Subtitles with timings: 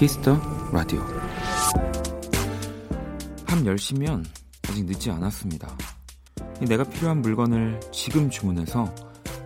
[0.00, 0.40] Kiss the
[0.72, 1.06] Radio
[3.44, 4.24] 밤 10시면
[4.66, 5.76] 아직 늦지 않았습니다.
[6.66, 8.94] 내가 필요한 물건을 지금 주문해서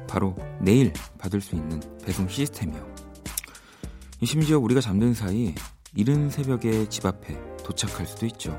[0.09, 2.95] 바로 내일 받을 수 있는 배송 시스템이요.
[4.23, 5.56] 심지어 우리가 잠든 사이
[5.96, 8.57] 이른 새벽에 집 앞에 도착할 수도 있죠.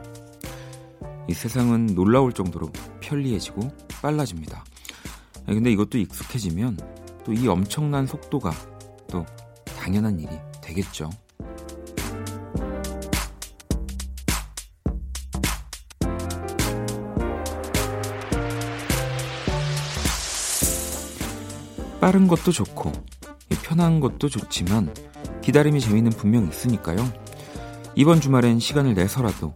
[1.29, 4.65] 이 세상은 놀라울 정도로 편리해지고 빨라집니다.
[5.45, 6.77] 근데 이것도 익숙해지면
[7.23, 8.51] 또 이 엄청난 속도가
[9.07, 9.25] 또
[9.79, 11.09] 당연한 일이 되겠죠.
[22.05, 22.91] 빠른 것도 좋고
[23.63, 24.93] 편한 것도 좋지만
[25.41, 26.97] 기다림이 재미는 분명 있으니까요.
[27.95, 29.55] 이번 주말엔 시간을 내서라도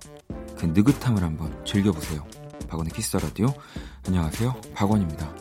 [0.58, 2.26] 그 느긋함을 한번 즐겨보세요.
[2.68, 3.54] 박원의 키스 라디오.
[4.08, 4.56] 안녕하세요.
[4.74, 5.39] 박원입니다.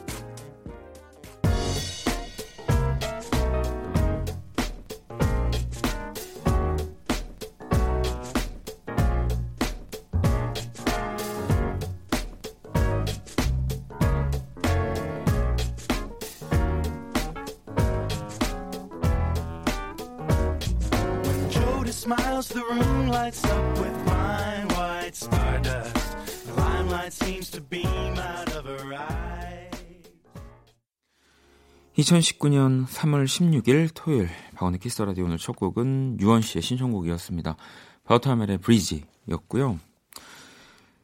[31.96, 37.56] 2019년 3월 16일 토요일 박원의 키스 라디오 오늘 첫 곡은 유원 씨의 신청곡이었습니다.
[38.04, 39.80] 바우터 하멜의 Breezy였고요.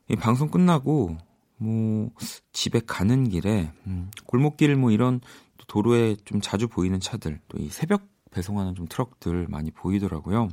[0.08, 1.16] 이 방송 끝나고
[1.56, 2.10] 뭐
[2.52, 5.20] 집에 가는 길에 음, 골목길 뭐 이런
[5.66, 10.48] 도로에 좀 자주 보이는 차들 또 이 새벽 배송하는 좀 트럭들 많이 보이더라고요.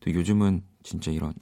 [0.00, 1.34] 또 요즘은 진짜 이런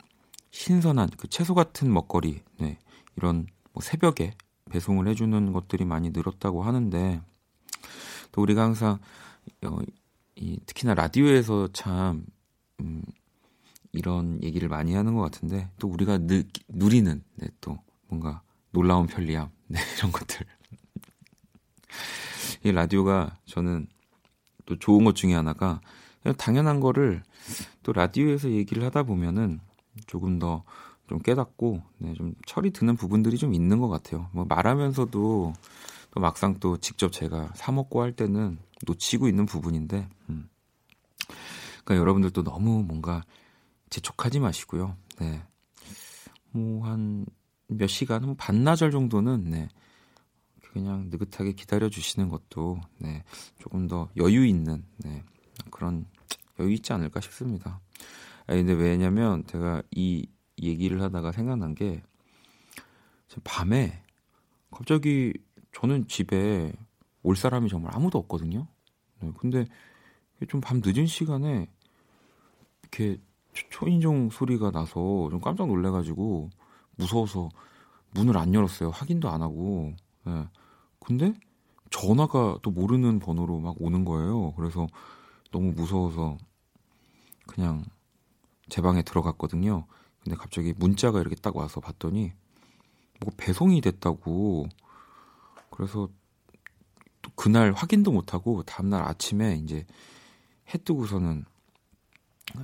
[0.50, 2.78] 신선한 그 채소 같은 먹거리 네,
[3.16, 4.32] 이런 뭐 새벽에
[4.70, 7.20] 배송을 해주는 것들이 많이 늘었다고 하는데
[8.32, 8.98] 또 우리가 항상
[9.64, 9.78] 어,
[10.36, 12.24] 이, 특히나 라디오에서 참
[12.80, 13.02] 음,
[13.92, 19.50] 이런 얘기를 많이 하는 것 같은데 또 우리가 느, 누리는 네, 또 뭔가 놀라운 편리함
[19.66, 20.46] 네, 이런 것들
[22.64, 23.86] 이 라디오가 저는
[24.68, 25.80] 또 좋은 것 중에 하나가
[26.36, 27.22] 당연한 거를
[27.82, 29.60] 또 라디오에서 얘기를 하다 보면은
[30.06, 30.62] 조금 더
[31.08, 34.28] 좀 깨닫고 네, 좀 철이 드는 부분들이 좀 있는 것 같아요.
[34.32, 35.54] 뭐 말하면서도
[36.10, 40.48] 또 막상 또 직접 제가 사 먹고 할 때는 놓치고 있는 부분인데, 음.
[41.84, 43.24] 그러니까 여러분들도 너무 뭔가
[43.90, 44.96] 재촉하지 마시고요.
[45.18, 45.42] 네.
[46.52, 47.26] 뭐 한
[47.70, 49.68] 몇 시간, 뭐 반나절 정도는 네.
[50.72, 53.24] 그냥 느긋하게 기다려 주시는 것도 네.
[53.58, 55.24] 조금 더 여유 있는 네.
[55.70, 56.06] 그런
[56.58, 57.80] 여유 있지 않을까 싶습니다.
[58.46, 60.26] 아니, 근데 왜냐면 제가 이
[60.60, 62.02] 얘기를 하다가 생각난 게
[63.44, 64.02] 밤에
[64.70, 65.32] 갑자기
[65.72, 66.72] 저는 집에
[67.22, 68.66] 올 사람이 정말 아무도 없거든요.
[69.20, 69.66] 네, 근데
[70.48, 71.68] 좀 밤 늦은 시간에
[72.82, 73.20] 이렇게
[73.70, 76.50] 초인종 소리가 나서 좀 깜짝 놀래가지고
[76.96, 77.48] 무서워서
[78.12, 78.90] 문을 안 열었어요.
[78.90, 79.94] 확인도 안 하고.
[80.24, 80.46] 네.
[81.08, 81.32] 근데
[81.88, 84.52] 전화가 또 모르는 번호로 막 오는 거예요.
[84.56, 84.86] 그래서
[85.50, 86.36] 너무 무서워서
[87.46, 87.82] 그냥
[88.68, 89.86] 제 방에 들어갔거든요.
[90.22, 92.34] 근데 갑자기 문자가 이렇게 딱 와서 봤더니
[93.22, 94.68] 뭐 배송이 됐다고
[95.70, 96.10] 그래서
[97.22, 99.86] 또 그날 확인도 못하고 다음날 아침에 이제
[100.74, 101.46] 해 뜨고서는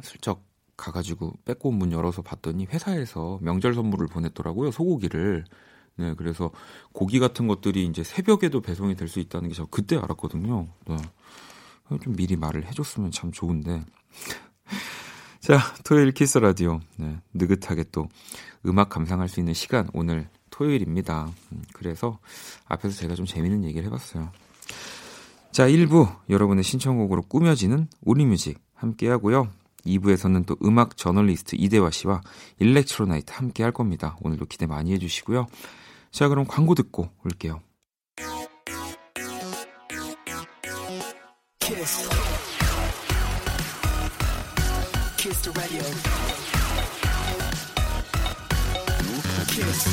[0.02, 0.44] 슬쩍
[0.76, 5.46] 가가지고 빼고 문 열어서 봤더니 회사에서 명절 선물을 보냈더라고요 소고기를
[5.96, 6.50] 네 그래서
[6.92, 10.96] 고기 같은 것들이 이제 새벽에도 배송이 될 수 있다는 게 저 그때 알았거든요 네.
[12.02, 13.84] 좀 미리 말을 해줬으면 참 좋은데
[15.40, 18.08] 자 토요일 키스 라디오 네, 느긋하게 또
[18.66, 21.30] 음악 감상할 수 있는 시간 오늘 토요일입니다.
[21.52, 22.18] 음, 그래서
[22.66, 24.30] 앞에서 제가 좀 재밌는 얘기를 해봤어요.
[25.50, 29.48] 자, 1부 여러분의 신청곡으로 꾸며지는 우리뮤직 함께 하고요.
[29.84, 32.22] 2부에서는 또 음악 저널리스트 이대화 씨와
[32.60, 34.16] Electro Night 함께 할 겁니다.
[34.22, 35.46] 오늘도 기대 많이 해주시고요.
[36.14, 37.60] 자, 그럼 광고 듣고 올게요.
[41.58, 42.08] 키스.
[45.16, 45.42] 키스
[49.48, 49.90] 키스.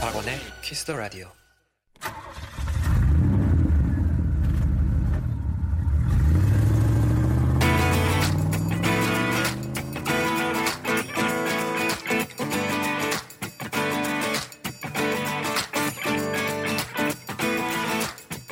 [0.00, 1.37] 박원의 Kiss the Radio.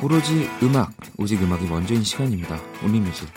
[0.09, 2.57] 오로지 음악, 오직 음악이 먼저인 시간입니다.
[2.81, 3.27] 온리뮤직.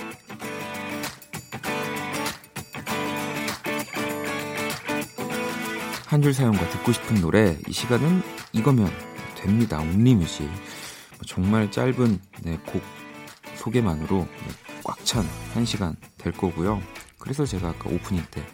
[6.07, 8.23] 한 줄 사연과 듣고 싶은 노래 이 시간은
[8.53, 8.89] 이거면
[9.35, 9.81] 됩니다.
[9.81, 10.49] 온리뮤직
[11.27, 12.81] 정말 짧은 네, 곡
[13.57, 15.25] 소개만으로 네, 꽉찬
[15.55, 16.81] 한 시간 될 거고요.
[17.19, 18.45] 그래서 제가 아까 오프닝 때 어,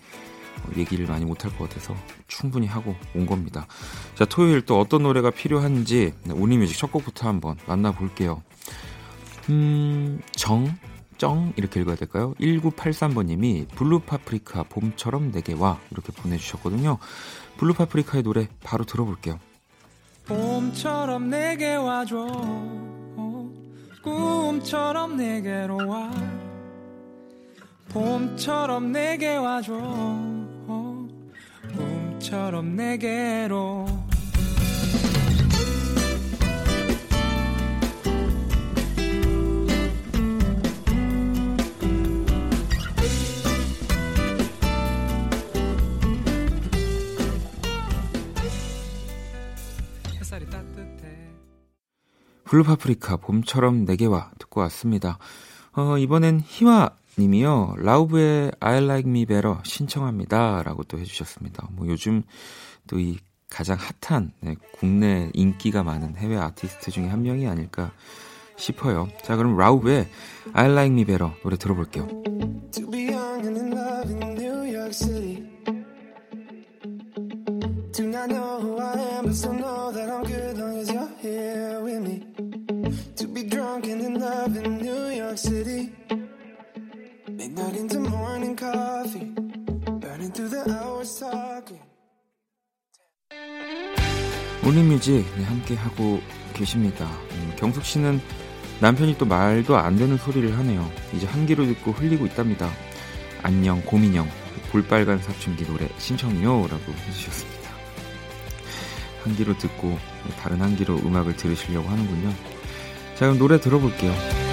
[0.77, 1.95] 얘기를 많이 못할 것 같아서
[2.29, 3.67] 충분히 하고 온 겁니다.
[4.15, 8.43] 자, 토요일 또 어떤 노래가 필요한지 네, Only Music 첫 곡부터 한번 만나볼게요.
[9.49, 10.77] 음, 정,
[11.19, 12.35] 정 이렇게 읽어야 될까요?
[12.41, 16.99] 1983번님이 블루파프리카 봄처럼 내게 와 이렇게 보내주셨거든요.
[17.59, 19.39] 블루파프리카의 노래 바로 들어볼게요.
[20.27, 22.27] 봄처럼 내게 와줘
[24.03, 26.11] 꿈처럼 내게로 와
[27.89, 30.46] 봄처럼 내게 와줘
[32.27, 33.87] 꿈처럼 내게로
[52.45, 55.19] 블루파프리카 봄처럼 내게 와 듣고 왔습니다.
[55.73, 57.77] 어, 이번엔 희화 님이요.
[57.79, 60.63] Lauv의 I like me better 신청합니다.
[60.63, 61.69] 라고 또 해주셨습니다.
[61.73, 62.23] 뭐 요즘
[62.87, 63.19] 또 이
[63.49, 67.93] 가장 핫한 네, 국내 인기가 많은 해외 아티스트 중에 한 명이 아닐까
[68.57, 69.09] 싶어요.
[69.23, 70.09] 자, 그럼 라우브의
[70.53, 72.07] I like me better 노래 들어볼게요.
[72.73, 73.07] To be
[83.49, 85.93] drunk and in love in New York City.
[87.37, 89.31] Midnight into morning coffee.
[90.01, 91.83] Burning through the hours talking.
[94.63, 96.21] 모닝뮤직 네, 함께 하고
[96.55, 97.05] 계십니다.
[97.33, 98.23] 음, 경숙 씨는
[98.81, 100.91] 남편이 또 말도 안 되는 소리를 하네요.
[101.15, 102.71] 이제 한 귀로 듣고 흘리고 있답니다.
[103.43, 104.27] 안녕 고민형
[104.73, 107.71] 볼빨간 사춘기 노래 신청이요라고 해주셨습니다.
[109.25, 109.99] 한 귀로 듣고
[110.41, 112.31] 다른 한 귀로 음악을 들으시려고 하는군요.
[113.15, 114.46] 자 그럼 노래 들어볼게요.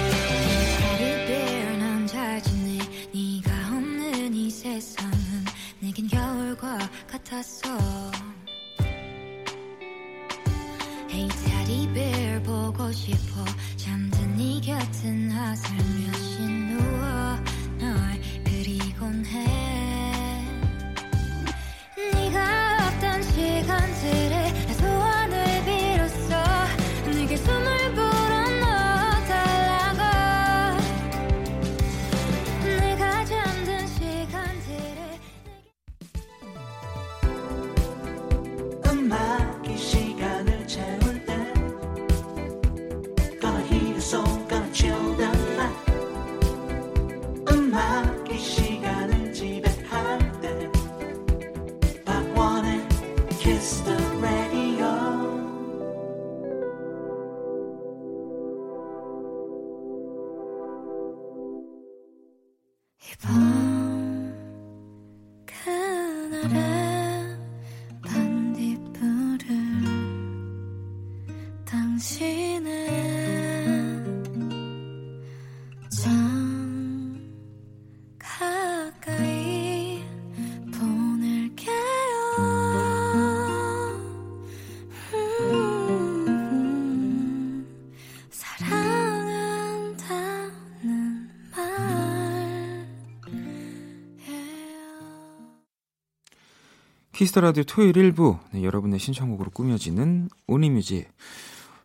[97.14, 101.08] Kiss the Radio 토요일 1부 네, 여러분의 신청곡으로 꾸며지는 Only Music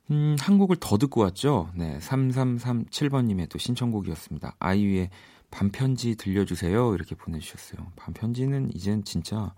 [0.09, 1.69] 음, 한 곡을 더 듣고 왔죠.
[1.75, 4.55] 네, 3337번님의 또 신청곡이었습니다.
[4.57, 5.11] 아이유의
[5.51, 6.95] 밤편지 들려주세요.
[6.95, 7.91] 이렇게 보내주셨어요.
[7.95, 9.53] 밤편지는 이젠 진짜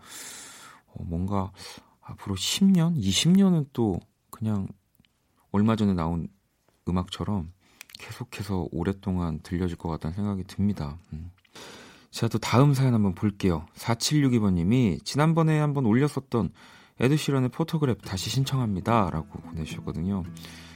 [0.88, 1.54] 어, 뭔가
[2.02, 3.98] 앞으로 10년, 20년은 또
[4.30, 4.68] 그냥
[5.52, 6.28] 얼마 전에 나온
[6.90, 7.54] 음악처럼
[7.98, 10.98] 계속해서 오랫동안 들려줄 것 같다는 생각이 듭니다.
[11.14, 11.32] 음.
[12.12, 13.66] 자, 또 다음 사연 한번 볼게요.
[13.76, 16.52] 4762번님이 지난번에 한번 올렸었던
[17.00, 19.10] 에드시런의 Photograph 다시 신청합니다.
[19.10, 20.24] 라고 보내주셨거든요.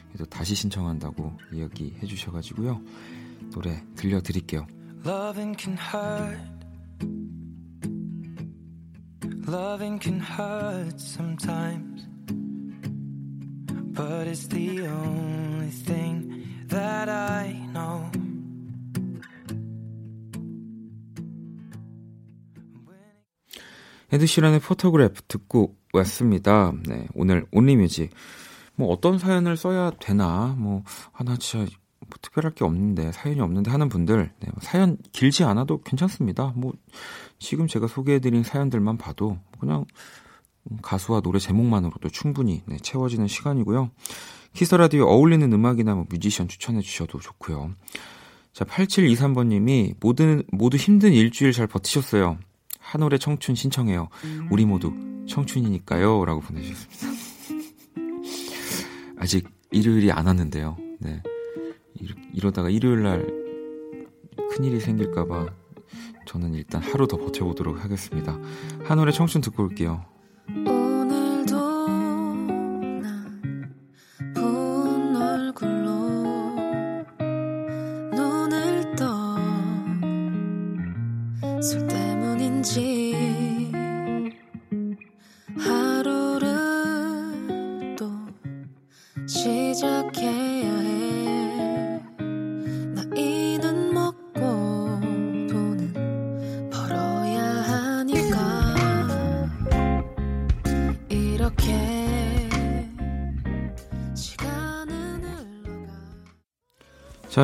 [0.07, 2.81] 그래서 다시 신청한다고 이야기해 주셔가지고요.
[3.51, 4.65] 노래 들려드릴게요.
[5.05, 6.39] Loving can hurt.
[9.47, 12.07] Loving can hurt sometimes.
[13.93, 18.24] But it's the only thing that I know.
[24.13, 26.73] 에드시런의 Photograph 듣고 왔습니다.
[26.87, 28.11] 네, 오늘 Only Music.
[28.75, 31.65] 뭐 어떤 사연을 써야 되나, 뭐, 하나 진짜
[31.99, 36.53] 뭐 특별할 게 없는데, 사연이 없는데 하는 분들, 네, 뭐 사연 길지 않아도 괜찮습니다.
[36.55, 36.73] 뭐,
[37.39, 39.85] 지금 제가 소개해드린 사연들만 봐도 그냥
[40.81, 43.91] 가수와 노래 제목만으로도 충분히 네, 채워지는 시간이고요.
[44.53, 47.71] 키스 라디오 어울리는 음악이나 뭐 뮤지션 추천해 주셔도 좋고요.
[48.53, 52.37] 자, 8723번님이 모두, 모두 힘든 일주일 잘 버티셨어요.
[52.85, 54.09] 한올의 청춘 신청해요.
[54.51, 54.93] 우리 모두
[55.27, 56.25] 청춘이니까요.
[56.25, 57.07] 라고 보내주셨습니다.
[59.17, 60.77] 아직 일요일이 안 왔는데요.
[60.99, 61.21] 네.
[62.33, 63.25] 이러다가 일요일 날
[64.51, 65.47] 큰일이 생길까봐
[66.25, 68.37] 저는 일단 하루 더 버텨보도록 하겠습니다.
[68.83, 70.05] 한올의 청춘 듣고 올게요.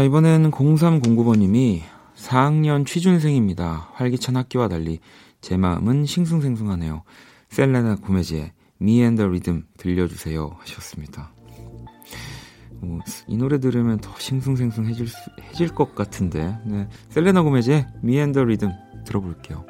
[0.01, 1.81] 자, 이번엔 0309번님이
[2.15, 3.91] 4학년 취준생입니다.
[3.93, 4.97] 활기찬 학교와 달리
[5.41, 7.03] 제 마음은 싱숭생숭하네요.
[7.49, 11.31] 셀레나 고메지의 Me and the Rhythm 들려주세요 하셨습니다.
[12.81, 16.87] 어, 이 노래 들으면 더 싱숭생숭해질 수, 해질 것 같은데 네.
[17.09, 18.73] 셀레나 고메지의 Me and the Rhythm
[19.05, 19.67] 들어볼게요.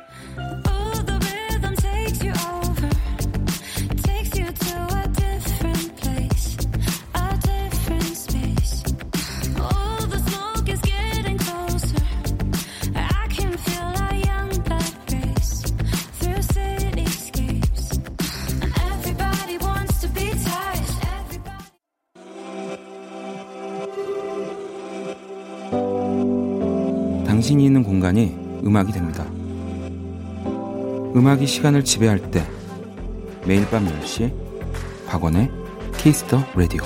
[27.62, 29.24] 당신이 있는 공간이 음악이 됩니다.
[31.16, 32.46] 음악이 시간을 지배할 때
[33.46, 34.34] 매일 밤 10시
[35.08, 35.50] 박원의
[35.98, 36.84] Kiss the Radio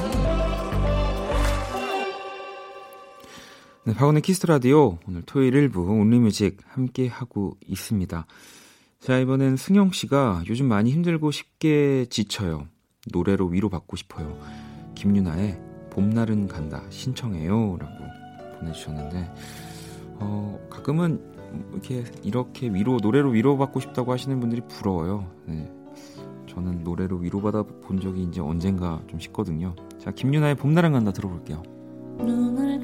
[3.86, 8.26] 네, 박원의 Kiss the Radio 오늘 토요일 1부 Only Music 함께 하고 있습니다.
[9.00, 12.68] 자 이번엔 승영 씨가 요즘 많이 힘들고 쉽게 지쳐요.
[13.12, 14.38] 노래로 위로받고 싶어요.
[14.96, 15.60] 김윤아의
[15.92, 17.94] 봄날은 간다 신청해요 라고
[18.60, 19.32] 보내주셨는데
[20.20, 21.22] 어, 가끔은
[21.72, 25.26] 이렇게 이렇게 위로 노래로 위로받고 싶다고 하시는 분들이 부러워요.
[25.46, 25.72] 네.
[26.48, 29.76] 저는 노래로 위로받아 본 적이 이제 언젠가 좀 싶거든요.
[30.00, 31.62] 자, 김유나의 봄날은 간다 들어볼게요.
[32.18, 32.80] 눈을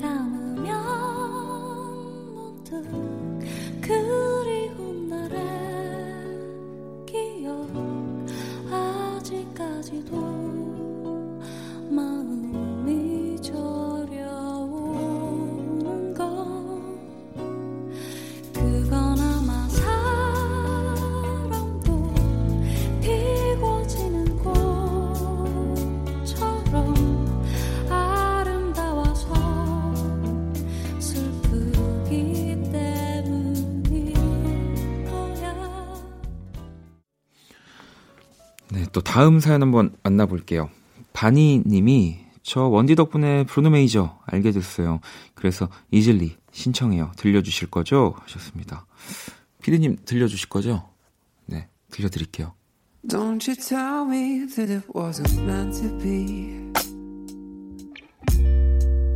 [39.01, 40.70] 다음 사연 한번 만나볼게요.
[41.13, 45.00] 바니 님이 저 원디 덕분에 브루노 메이저 알게 됐어요.
[45.36, 47.12] 그래서 이즐리 신청해요.
[47.17, 48.15] 들려주실 거죠?
[48.22, 48.86] 하셨습니다.
[49.62, 50.89] 피디님 들려주실 거죠?
[51.46, 52.53] 네, 들려드릴게요.
[53.08, 56.72] Don't you tell me that it wasn't meant to be.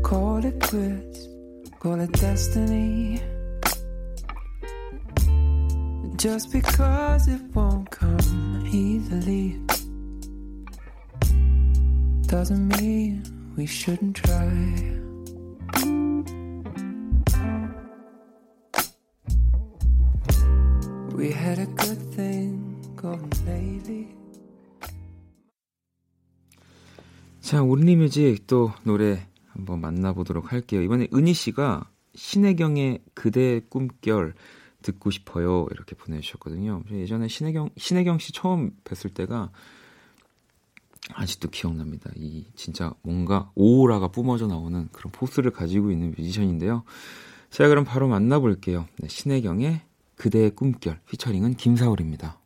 [0.03, 1.27] Call it quits,
[1.81, 3.21] call it destiny.
[6.17, 9.59] Just because it won't come easily.
[12.27, 13.23] Doesn't mean
[13.55, 14.49] we shouldn't try.
[21.15, 24.07] We had a good thing going lately.
[27.41, 30.81] 자, 온리 뮤직 또 노래 한번 만나보도록 할게요.
[30.81, 34.33] 이번에 은희 씨가 신혜경의 그대 꿈결
[34.81, 35.67] 듣고 싶어요.
[35.71, 36.83] 이렇게 보내주셨거든요.
[36.91, 39.51] 예전에 신혜경, 신혜경 씨 처음 뵀을 때가
[41.13, 42.09] 아직도 기억납니다.
[42.15, 46.83] 이 진짜 뭔가 오라가 뿜어져 나오는 그런 포스를 가지고 있는 뮤지션인데요.
[47.49, 48.87] 자, 그럼 바로 만나볼게요.
[48.97, 49.81] 네, 신혜경의
[50.15, 52.39] 그대의 꿈결 피처링은 김사울입니다.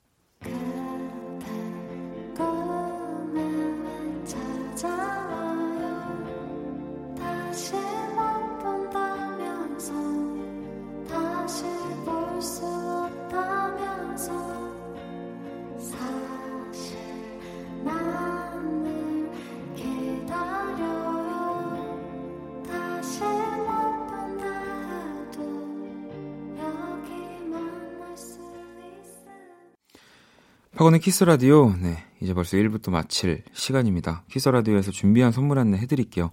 [30.79, 31.75] 박원의 키스 라디오.
[31.75, 31.97] 네.
[32.21, 34.23] 이제 벌써 1부 마칠 시간입니다.
[34.31, 36.31] 키스 라디오에서 준비한 선물 안내 해드릴게요.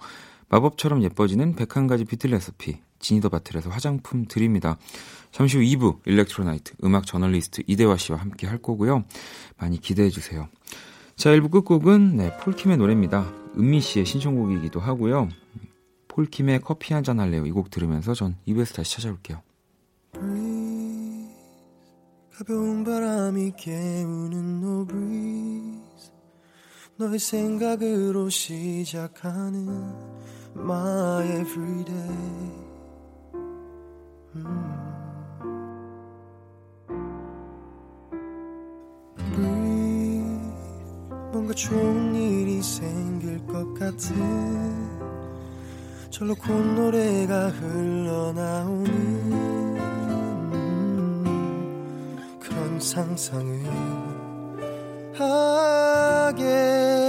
[0.50, 4.78] 마법처럼 예뻐지는 101가지 뷰티 레시피 Genie the Bottle에서 화장품 드립니다.
[5.32, 9.02] 잠시 후 2부 Electro Night 음악 저널리스트 이대화 씨와 함께 할 거고요.
[9.58, 10.48] 많이 기대해 주세요.
[11.16, 13.28] 자, 1부 끝곡은 네, 폴킴의 노래입니다.
[13.58, 15.28] 은미 씨의 신청곡이기도 하고요.
[16.06, 17.46] 폴킴의 커피 한 잔 할래요.
[17.46, 19.42] 이 곡 들으면서 전 2부에서 다시 찾아올게요.
[22.38, 26.12] 가벼운 바람이 깨우는 no breeze
[26.98, 29.66] 너의 생각으로 시작하는
[30.54, 32.10] my everyday
[34.34, 34.76] 음.
[41.32, 44.14] 뭔가 좋은 일이 생길 것 같은
[46.10, 48.86] 절로 콧노래가 흘러나오는
[52.80, 53.62] 상상을
[55.14, 57.05] 하게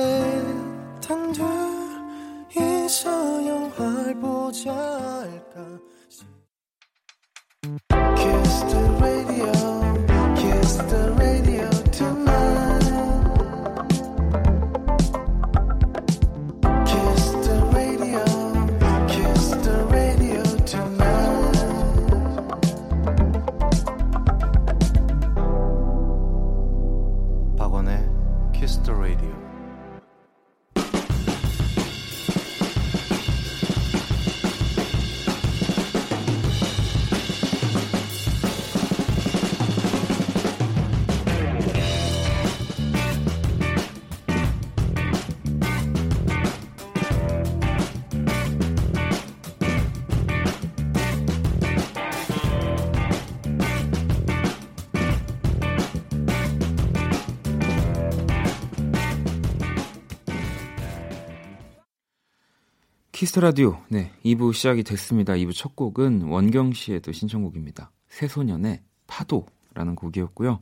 [63.37, 63.77] Kiss the Radio.
[63.89, 65.33] 네, 2부 시작이 됐습니다.
[65.33, 67.91] 2부 첫 곡은 원경 씨의 또 신청곡입니다.
[68.09, 70.59] 새소년의 파도라는 곡이었고요.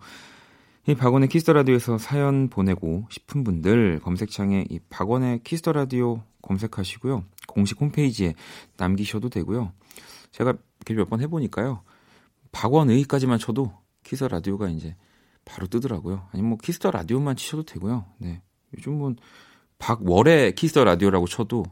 [0.87, 6.21] 이 박원의 Kiss the Radio에서 사연 보내고 싶은 분들 검색창에 이 박원의 Kiss the Radio
[6.41, 7.23] 검색하시고요.
[7.47, 8.33] 공식 홈페이지에
[8.75, 9.71] 남기셔도 되고요.
[10.31, 11.81] 제가 이렇게 몇 번 해보니까요.
[12.51, 13.71] 박원의까지만 쳐도
[14.03, 14.97] Kiss the Radio가 이제
[15.45, 16.27] 바로 뜨더라고요.
[16.33, 18.03] 아니면 뭐 Kiss the Radio만 치셔도 되고요.
[18.17, 18.41] 네.
[18.77, 19.15] 요즘은
[19.79, 21.63] 박원의 Kiss the Radio라고 쳐도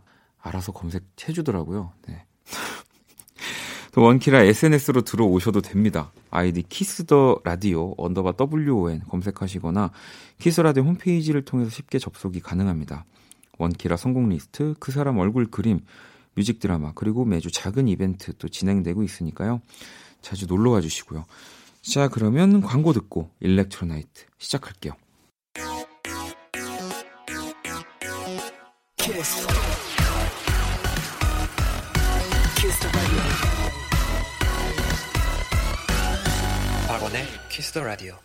[0.43, 1.93] 알아서 검색해 주더라고요.
[2.07, 2.25] 네.
[3.93, 6.11] 또 원키라 SNS로 들어오셔도 됩니다.
[6.29, 9.91] 아이디 Kiss the Radio 언더바 WON 검색하시거나
[10.39, 13.05] 키스 라디오 홈페이지를 통해서 쉽게 접속이 가능합니다.
[13.59, 15.79] 원키라 선곡 리스트, 그 사람 얼굴 그림,
[16.35, 19.61] 뮤직 드라마, 그리고 매주 작은 이벤트 또 진행되고 있으니까요.
[20.21, 21.25] 자주 놀러 와 주시고요.
[21.83, 24.93] 자, 그러면 광고 듣고 Electro Night 시작할게요.
[28.97, 29.47] 키스.
[37.13, 38.15] 박원의 Kiss the Radio.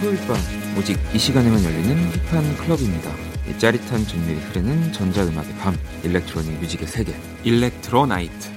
[0.00, 0.36] 토요일 밤
[0.78, 3.12] 오직 이 시간에만 열리는 힙한 클럽입니다.
[3.48, 8.55] 이 짜릿한 전율이 흐르는 전자음악의 밤 electronic music의 세계 Electro Night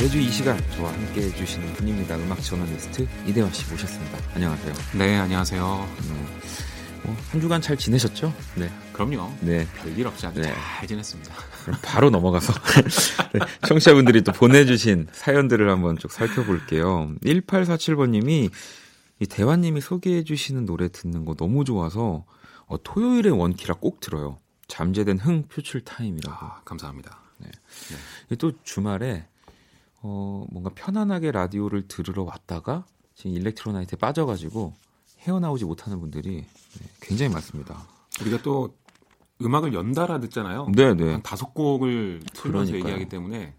[0.00, 2.16] 매주 이 시간 저와 함께 해주시는 분입니다.
[2.16, 4.18] 음악 저널리스트 이대화 씨 모셨습니다.
[4.34, 4.74] 안녕하세요.
[4.96, 5.88] 네, 안녕하세요.
[6.08, 7.10] 네.
[7.10, 8.32] 어, 한 주간 잘 지내셨죠?
[8.54, 8.70] 네.
[8.94, 9.30] 그럼요.
[9.42, 9.66] 네.
[9.76, 10.54] 별일 없이 아주 네.
[10.54, 11.34] 잘 지냈습니다.
[11.64, 12.50] 그럼 바로 넘어가서
[13.34, 17.12] 네, 청취자분들이 또 보내주신 사연들을 한번 쭉 살펴볼게요.
[17.22, 18.50] 1847번님이
[19.18, 22.24] 이 대화님이 소개해주시는 노래 듣는 거 너무 좋아서
[22.64, 24.38] 어, 토요일에 원키라 꼭 들어요.
[24.66, 26.34] 잠재된 흥 표출 타임이라고.
[26.34, 27.20] 아, 감사합니다.
[27.36, 27.50] 네.
[28.38, 29.26] 또 주말에
[30.02, 32.84] 어, 뭔가 편안하게 라디오를 들으러 왔다가
[33.14, 34.74] 지금 Electro Night에 빠져가지고
[35.20, 37.86] 헤어나오지 못하는 분들이 네, 굉장히 많습니다.
[38.20, 38.74] 우리가 또
[39.42, 40.70] 음악을 연달아 듣잖아요.
[40.74, 41.12] 네네.
[41.12, 42.74] 한 다섯 곡을 틀면서.
[42.74, 43.54] 얘기하기 때문에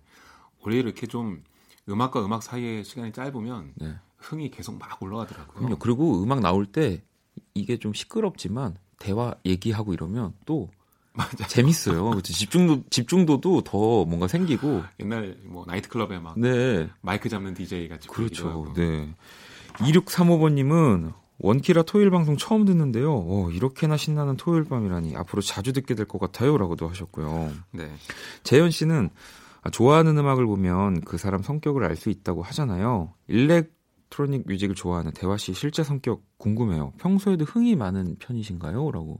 [0.62, 1.44] 원래 이렇게 좀
[1.90, 3.96] 음악과 음악 사이의 시간이 짧으면 네.
[4.18, 5.56] 흥이 계속 막 올라가더라고요.
[5.56, 5.78] 그럼요.
[5.78, 7.04] 그리고 음악 나올 때
[7.54, 10.70] 이게 좀 시끄럽지만 대화 얘기하고 이러면 또
[11.32, 11.48] 맞아.
[11.48, 12.12] 재밌어요.
[12.12, 12.34] 그치?
[12.34, 14.84] 집중도 집중도도 더 뭔가 생기고.
[15.00, 16.90] 옛날 뭐 나이트 클럽에 막 네.
[17.02, 18.74] 마이크 잡는 DJ 같이 그렇죠.
[18.76, 19.14] 네.
[19.80, 23.14] 2635번 님은 원키라 토요일 방송 처음 듣는데요.
[23.14, 27.52] 어, 이렇게나 신나는 토요일 밤이라니 앞으로 자주 듣게 될 것 같아요라고도 하셨고요.
[27.72, 27.90] 네.
[28.44, 29.10] 재현 씨는
[29.64, 33.14] 아, 좋아하는 음악을 보면 그 사람 성격을 알 수 있다고 하잖아요.
[33.28, 33.72] 일렉
[34.12, 36.92] electronic music을 좋아하는 대화 씨 실제 성격 궁금해요.
[37.00, 38.92] 평소에도 흥이 많은 편이신가요?
[38.92, 39.20] 라고.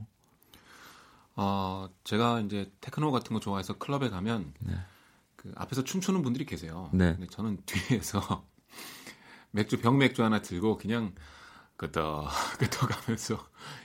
[1.34, 4.74] 어, 제가 이제 테크노 같은 거 좋아해서 클럽에 가면 네.
[5.36, 6.90] 그 앞에서 춤추는 분들이 계세요.
[6.92, 7.14] 네.
[7.14, 8.46] 근데 저는 뒤에서
[9.50, 11.14] 맥주 병 맥주 하나 들고 그냥
[11.76, 13.34] 끄덕 끄덕 가면서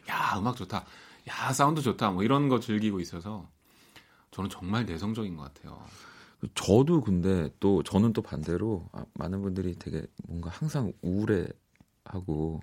[0.10, 0.86] 야 음악 좋다,
[1.28, 3.50] 야 사운드 좋다 뭐 이런 거 즐기고 있어서
[4.32, 5.82] 저는 정말 내성적인 것 같아요.
[6.54, 12.62] 저도 근데 또 저는 또 반대로 아, 많은 분들이 되게 뭔가 항상 우울해하고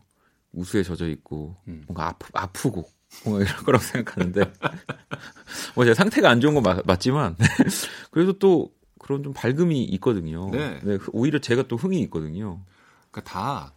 [0.52, 1.82] 우수에 젖어 있고 음.
[1.88, 2.88] 뭔가 아프, 아프고
[3.24, 4.52] 뭔가 이런 거라고 생각하는데
[5.74, 7.36] 뭐 제 상태가 안 좋은 건 맞, 맞지만
[8.10, 10.50] 그래도 또 그런 좀 밝음이 있거든요.
[10.50, 10.80] 네.
[11.12, 12.60] 오히려 제가 또 흥이 있거든요.
[13.10, 13.72] 그러니까 다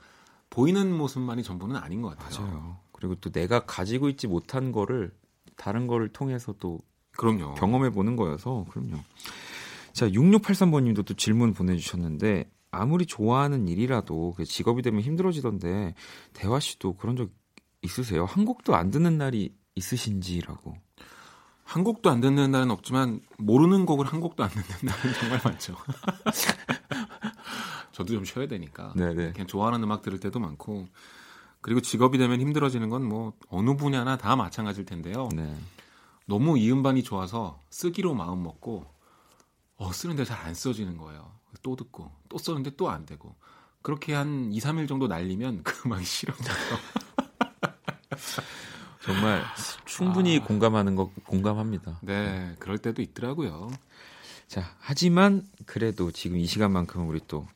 [0.50, 2.46] 보이는 모습만이 전부는 아닌 것 같아요.
[2.48, 2.78] 맞아요.
[2.94, 5.12] 그리고 또 내가 가지고 있지 못한 거를
[5.56, 6.80] 다른 거를 통해서 또
[7.18, 7.56] 그럼요.
[7.56, 8.98] 경험해 보는 거여서 그럼요.
[9.92, 15.96] 자, 6683번 님도 또 질문 보내 주셨는데 아무리 좋아하는 일이라도 그 직업이 되면 힘들어지던데
[16.34, 17.30] 대화 씨도 그런 적
[17.82, 18.26] 있으세요?
[18.26, 20.76] 한 곡도 안 듣는 날이 있으신지라고.
[21.64, 25.76] 한 곡도 안 듣는 날은 없지만 모르는 곡을 한 곡도 안 듣는 날은 정말 많죠.
[27.92, 28.94] 저도 좀 쉬어야 되니까.
[28.96, 29.34] 네네.
[29.34, 30.88] 그냥 좋아하는 음악 들을 때도 많고
[31.62, 35.30] 그리고 직업이 되면 힘들어지는 건 뭐 어느 분야나 다 마찬가지일 텐데요.
[35.36, 35.54] 네.
[36.26, 38.86] 너무 이 음반이 좋아서 쓰기로 마음 먹고
[39.78, 41.32] 어 쓰는데 잘 안 써지는 거예요.
[41.64, 43.36] 또 듣고 또 썼는데 또 안 되고
[43.82, 46.56] 그렇게 한 2, 3일 정도 날리면 그 음악이 싫어져요.
[49.04, 49.44] 정말
[49.86, 50.44] 충분히 아.
[50.44, 52.00] 공감하는 거 공감합니다.
[52.02, 53.70] 네, 그럴 때도 있더라고요.
[54.48, 57.48] 자, 하지만 그래도 지금 이 시간만큼은 우리 또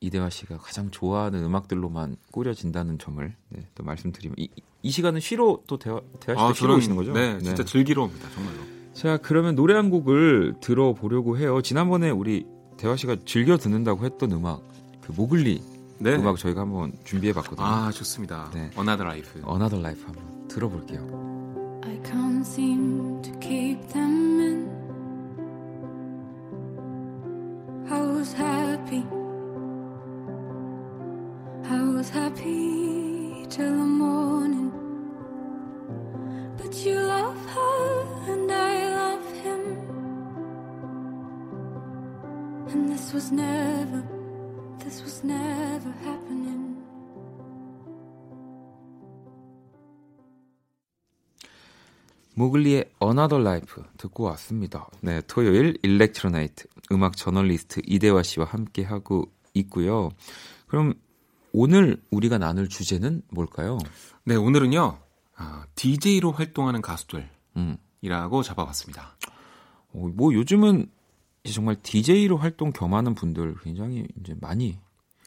[0.00, 4.48] 이대화 씨가 가장 좋아하는 음악들로만 꾸려진다는 점을 네, 또 말씀드리면 이,
[4.82, 7.12] 이 시간은 쉬러 또 대화 대화 씨도 쉬러 오시는 거죠?
[7.12, 8.58] 네, 진짜 즐기러 옵니다, 정말로.
[8.94, 11.62] 자, 그러면 노래 한 곡을 들어보려고 해요.
[11.62, 14.62] 지난번에 우리 대화 씨가 즐겨 듣는다고 했던 음악,
[15.02, 15.62] 그 모글리
[16.00, 16.14] 네.
[16.16, 17.66] 음악 저희가 한번 준비해 봤거든요.
[17.66, 18.50] 아, 좋습니다.
[18.54, 18.70] 네.
[18.76, 19.42] Another Life.
[19.46, 21.00] Another Life 한번 들어볼게요.
[21.84, 24.70] I can't seem to keep them in.
[27.90, 29.04] I was happy.
[31.68, 34.72] I was happy till the morning.
[36.56, 39.62] But you love her and I love him.
[42.72, 44.02] And this was never,
[52.34, 54.88] 모글리의 Another Life 듣고 왔습니다.
[55.02, 60.10] 네, 토요일 일렉트로나이트 음악 저널리스트 이대화 씨와 함께 하고 있고요.
[60.66, 60.94] 그럼
[61.52, 63.78] 오늘 우리가 나눌 주제는 뭘까요?
[64.24, 64.98] 네, 오늘은요.
[65.36, 68.42] 아, DJ로 활동하는 가수들이라고 음.
[68.42, 69.16] 잡아봤습니다.
[69.92, 70.86] 어, 뭐 요즘은
[71.52, 74.78] 정말 DJ로 활동 겸하는 분들 굉장히 이제 많이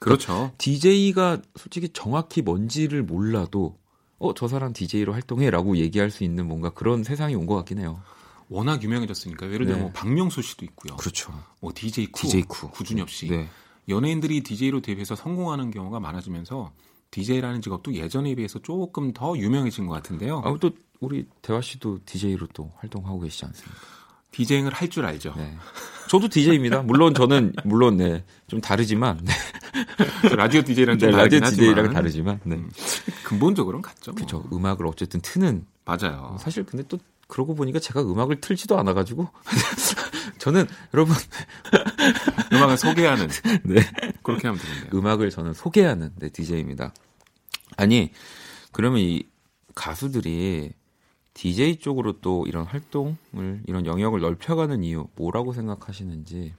[0.03, 0.51] 그렇죠.
[0.57, 3.77] DJ가 솔직히 정확히 뭔지를 몰라도
[4.19, 8.01] 어, 저 사람 DJ로 활동해라고 얘기할 수 있는 뭔가 그런 세상이 온 것 같긴 해요.
[8.49, 9.81] 워낙 유명해졌으니까 예를 들면 네.
[9.81, 10.95] 뭐 박명수 씨도 있고요.
[10.97, 11.33] 그렇죠.
[11.59, 12.69] 뭐 DJ 쿠, DJ 쿠.
[12.71, 13.27] 구준엽 씨.
[13.29, 13.47] 네.
[13.89, 16.71] 연예인들이 DJ로 데뷔해서 성공하는 경우가 많아지면서
[17.11, 20.41] DJ라는 직업도 예전에 비해서 조금 더 유명해진 것 같은데요.
[20.45, 23.77] 아, 또 우리 대화 씨도 DJ로 또 활동하고 계시지 않습니까?
[24.31, 25.33] DJ를 할줄 알죠.
[25.35, 25.55] 네.
[26.13, 26.83] 저도 DJ입니다.
[26.83, 29.33] 물론 저는 물론 네, 좀 다르지만 네.
[30.35, 32.61] 라디오 DJ랑 좀 네, 라디오 DJ랑 다르지만 네.
[33.23, 34.11] 근본적으로는 같죠.
[34.11, 34.15] 뭐.
[34.17, 34.47] 그렇죠.
[34.53, 36.37] 음악을 어쨌든 트는 맞아요.
[36.39, 39.27] 사실 근데 또 그러고 보니까 제가 음악을 틀지도 않아 가지고
[40.37, 41.15] 저는 여러분
[42.53, 43.27] 음악을 소개하는
[43.65, 43.81] 네.
[44.21, 44.91] 그렇게 하면 되는데요.
[44.93, 46.93] 음악을 저는 소개하는 네, DJ입니다.
[47.75, 48.11] 아니,
[48.71, 49.23] 그러면 이
[49.73, 50.73] 가수들이
[51.33, 56.53] DJ 쪽으로 또 이런 활동을, 이런 영역을 넓혀가는 이유, 뭐라고 생각하시는지.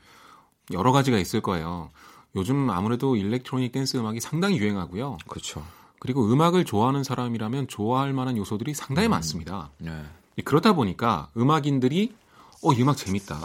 [0.73, 1.91] 여러 가지가 있을 거예요.
[2.37, 5.19] 요즘 아무래도 일렉트로닉 댄스 음악이 상당히 유행하고요.
[5.29, 5.65] 그렇죠.
[6.01, 9.71] 그리고 음악을 좋아하는 사람이라면 좋아할 만한 요소들이 상당히 많습니다.
[9.79, 10.05] 네.
[10.45, 12.15] 그러다 보니까 음악인들이
[12.63, 13.39] 어, 이 음악 재밌다.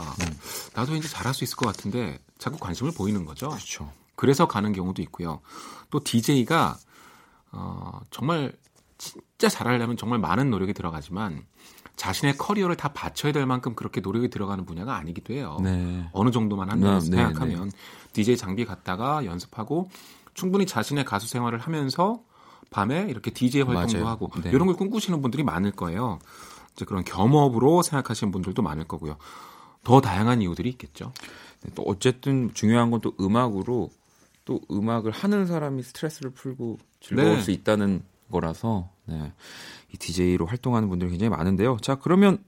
[0.74, 3.50] 나도 왠지 잘할 수 있을 것 같은데 자꾸 관심을 보이는 거죠.
[3.50, 3.92] 그렇죠.
[4.15, 5.42] 그래서 가는 경우도 있고요.
[5.89, 6.78] 또 DJ가
[7.52, 8.54] 어, 정말
[9.39, 11.45] 진짜 잘하려면 정말 많은 노력이 들어가지만
[11.95, 15.58] 자신의 커리어를 다 바쳐야 될 만큼 그렇게 노력이 들어가는 분야가 아니기도 해요.
[15.63, 16.10] 네.
[16.12, 17.71] 어느 정도만 한다고 네, 네, 생각하면
[18.12, 19.89] DJ 장비 갖다가 연습하고
[20.34, 22.21] 충분히 자신의 가수 생활을 하면서
[22.69, 24.08] 밤에 이렇게 DJ 활동도 맞아요.
[24.10, 24.49] 하고 네.
[24.49, 26.19] 이런 걸 꿈꾸시는 분들이 많을 거예요.
[26.73, 29.15] 이제 그런 겸업으로 생각하시는 분들도 많을 거고요.
[29.86, 31.13] 더 다양한 이유들이 있겠죠.
[31.62, 33.89] 네, 또 어쨌든 중요한 건 또 음악으로
[34.43, 37.41] 또 음악을 하는 사람이 스트레스를 풀고 즐거울 네.
[37.41, 39.34] 수 있다는 거라서 네.
[39.93, 41.78] 이 DJ로 활동하는 분들이 굉장히 많은데요.
[41.82, 42.43] 자, 그러면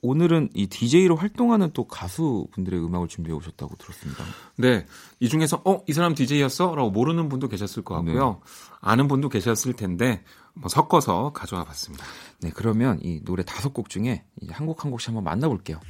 [0.00, 4.24] 오늘은 이 DJ로 활동하는 또 가수분들의 음악을 준비해 오셨다고 들었습니다.
[4.56, 4.86] 네.
[5.20, 6.74] 이 중에서 어, 이 사람 DJ였어?
[6.74, 8.40] 라고 모르는 분도 계셨을 것 같고요.
[8.80, 10.22] 아는 분도 계셨을 텐데
[10.54, 12.04] 뭐 섞어서 가져와 봤습니다.
[12.40, 15.80] 네, 그러면 이 노래 다섯 곡 중에 이제 한곡 한 곡씩 한번 만나 볼게요.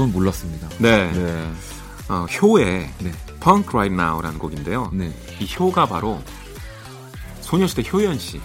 [0.00, 0.68] 저는 몰랐습니다.
[0.78, 1.12] 네.
[1.12, 1.52] 네.
[2.08, 3.12] 어, 효의 네.
[3.42, 4.90] Punk Right Now라는 곡인데요.
[4.94, 5.12] 네.
[5.38, 6.22] 이 효가 바로
[7.42, 8.40] 소녀시대 효연 씨.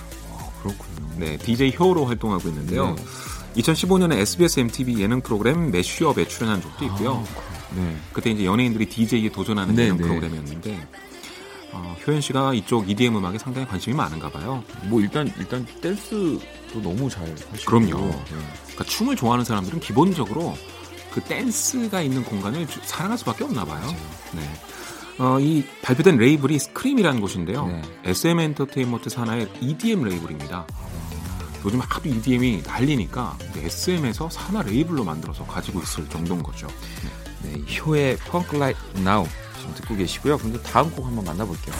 [0.61, 1.09] 그렇군요.
[1.17, 2.93] 네, DJ 효로 활동하고 있는데요.
[2.95, 3.61] 네.
[3.61, 7.23] 2015년에 SBS MTV 예능 프로그램 매쉬업에 출연한 적도 있고요.
[7.73, 7.95] 네.
[8.11, 10.03] 그때 이제 연예인들이 DJ에 도전하는 네, 예능 네.
[10.03, 10.87] 프로그램이었는데
[11.71, 14.61] 어, 효연 씨가 이쪽 EDM 음악에 상당히 관심이 많은가 봐요.
[14.89, 18.07] 뭐 일단 일단 댄스도 너무 잘 하시고 그럼요.
[18.07, 18.23] 네.
[18.63, 20.57] 그러니까 춤을 좋아하는 사람들은 기본적으로
[21.15, 23.81] 그 댄스가 있는 공간을 주- 사랑할 수밖에 없나 봐요.
[24.33, 24.41] 네.
[25.17, 27.67] 어, 이 발표된 레이블이 ScreaM이라는 곳인데요.
[27.67, 27.81] 네.
[28.03, 30.67] SM 엔터테인먼트 산하의 EDM 레이블입니다.
[31.63, 36.67] 요즘 하도 EDM이 난리니까 SM에서 산하 레이블로 만들어서 가지고 있을 정도인 거죠.
[37.43, 38.17] 네, 이 효의
[38.53, 39.25] Right Now
[39.57, 40.37] 지금 듣고 계시고요.
[40.37, 41.73] 근데 다음 곡 한번 만나볼게요.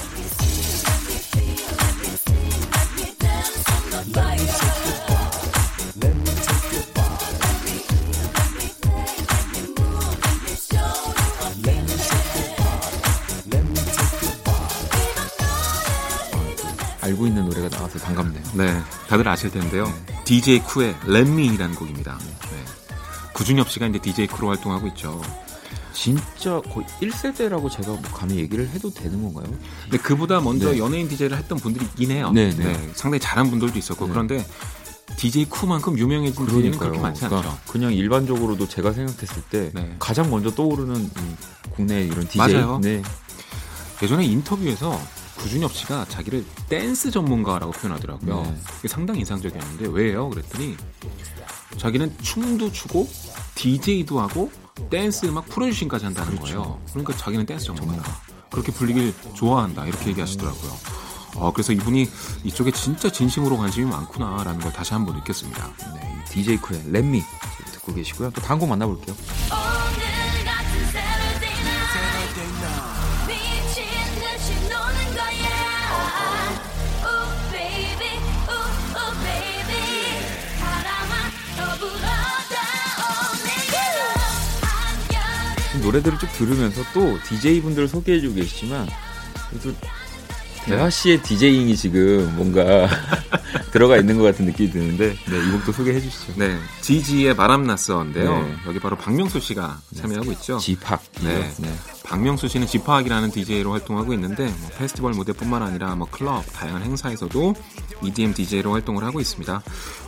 [19.15, 19.91] 다들 아실 텐데요.
[20.25, 22.17] DJ 쿠의 렛미라는 곡입니다.
[22.19, 22.63] 네.
[23.33, 25.21] 구준엽 씨가 이제 DJ 쿠로 활동하고 있죠.
[25.93, 29.45] 진짜 거의 1세대라고 제가 뭐 감히 얘기를 해도 되는 건가요?
[29.83, 30.79] 근데 그보다 먼저 네.
[30.79, 32.31] 연예인 DJ를 했던 분들이 있긴 해요.
[32.33, 32.73] 네, 네.
[32.93, 34.11] 상당히 잘한 분들도 있었고 네.
[34.11, 34.45] 그런데
[35.15, 36.99] DJ 쿠만큼 유명해진 DJ는 그렇게.
[36.99, 37.61] 많지 그러니까 않죠.
[37.71, 39.95] 그냥 일반적으로도 제가 생각했을 때 네.
[39.97, 41.09] 가장 먼저 떠오르는 이
[41.71, 42.53] 국내 이런 DJ.
[42.53, 42.79] 맞아요.
[42.83, 43.01] 네.
[44.03, 44.99] 예전에 인터뷰에서
[45.37, 48.43] 구준엽 씨가 자기를 댄스 전문가라고 표현하더라고요.
[48.43, 48.57] 네.
[48.77, 50.29] 그게 상당히 인상적이었는데 왜요?
[50.29, 50.75] 그랬더니
[51.77, 53.07] 자기는 춤도 추고
[53.55, 54.51] DJ도 하고
[54.89, 56.61] 댄스 음악 프로듀싱까지 한다는 그렇죠.
[56.61, 56.81] 거예요.
[56.89, 58.03] 그러니까 자기는 댄스 전문가.
[58.51, 60.71] 그렇게 불리길 좋아한다 이렇게 얘기하시더라고요.
[61.35, 62.09] 어, 그래서 이분이
[62.45, 65.73] 이쪽에 진짜 진심으로 관심이 많구나라는 걸 다시 한번 느꼈습니다.
[65.95, 67.21] 네, 이 DJ 쿠의 렛미
[67.73, 68.31] 듣고 계시고요.
[68.31, 69.15] 또 다음 곡 만나볼게요.
[85.85, 88.87] 노래들을 쭉 들으면서 또 DJ 분들을 소개해주고 계시지만
[89.49, 89.71] 그래도
[90.65, 92.89] 대화 씨의 DJ잉이 지금 뭔가
[93.71, 96.33] 들어가 있는 것 같은 느낌이 드는데 네, 이 곡도 소개해 주시죠.
[96.37, 98.41] 네, 지지의 바람났어인데요.
[98.41, 98.55] 네.
[98.65, 100.57] 여기 바로 박명수 씨가 참여하고 있죠.
[100.57, 101.03] 지팍.
[101.21, 101.53] 네.
[101.59, 101.75] 네.
[102.03, 107.53] 박명수 씨는 지파학이라는 DJ로 활동하고 있는데 뭐 페스티벌 무대뿐만 아니라 뭐 클럽 다양한 행사에서도
[108.03, 109.61] EDM DJ로 활동을 하고 있습니다.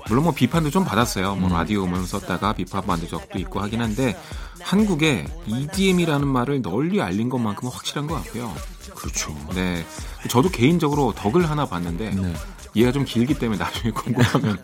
[0.07, 1.35] 물론 뭐 비판도 좀 받았어요.
[1.35, 4.17] 뭐 라디오 음원 썼다가 비판 받은 적도 있고 하긴 한데
[4.61, 8.53] 한국에 EDM이라는 말을 널리 알린 것만큼은 확실한 것 같고요.
[8.95, 9.35] 그렇죠.
[9.53, 9.85] 네,
[10.29, 12.33] 저도 개인적으로 덕을 하나 봤는데 네.
[12.75, 14.57] 얘가 좀 길기 때문에 나중에 궁금하면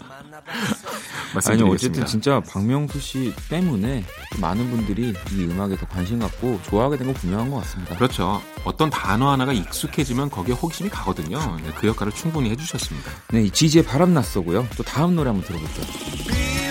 [1.64, 1.64] 아니.
[1.74, 4.06] 어쨌든 진짜 박명수 씨 때문에
[4.40, 7.96] 많은 분들이 이 음악에 더 관심 갖고 좋아하게 된 건 분명한 것 같습니다.
[7.96, 8.42] 그렇죠.
[8.64, 11.40] 어떤 단어 하나가 익숙해지면 거기에 호기심이 가거든요.
[11.64, 13.12] 네, 그 역할을 충분히 해주셨습니다.
[13.32, 14.68] 네, 이 지지의 바람 났어고요.
[14.78, 16.63] 또 다음 노래 한번 들어볼게요.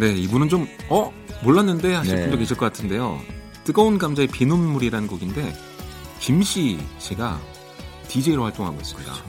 [0.00, 1.12] 네, 이분은 좀, 어?
[1.42, 2.22] 몰랐는데 하실 네.
[2.22, 3.20] 분도 계실 것 같은데요.
[3.64, 5.54] 뜨거운 감자의 비눗물이라는 곡인데,
[6.20, 7.38] 김C 씨가
[8.08, 9.12] DJ로 활동하고 있습니다.
[9.12, 9.28] 그렇죠.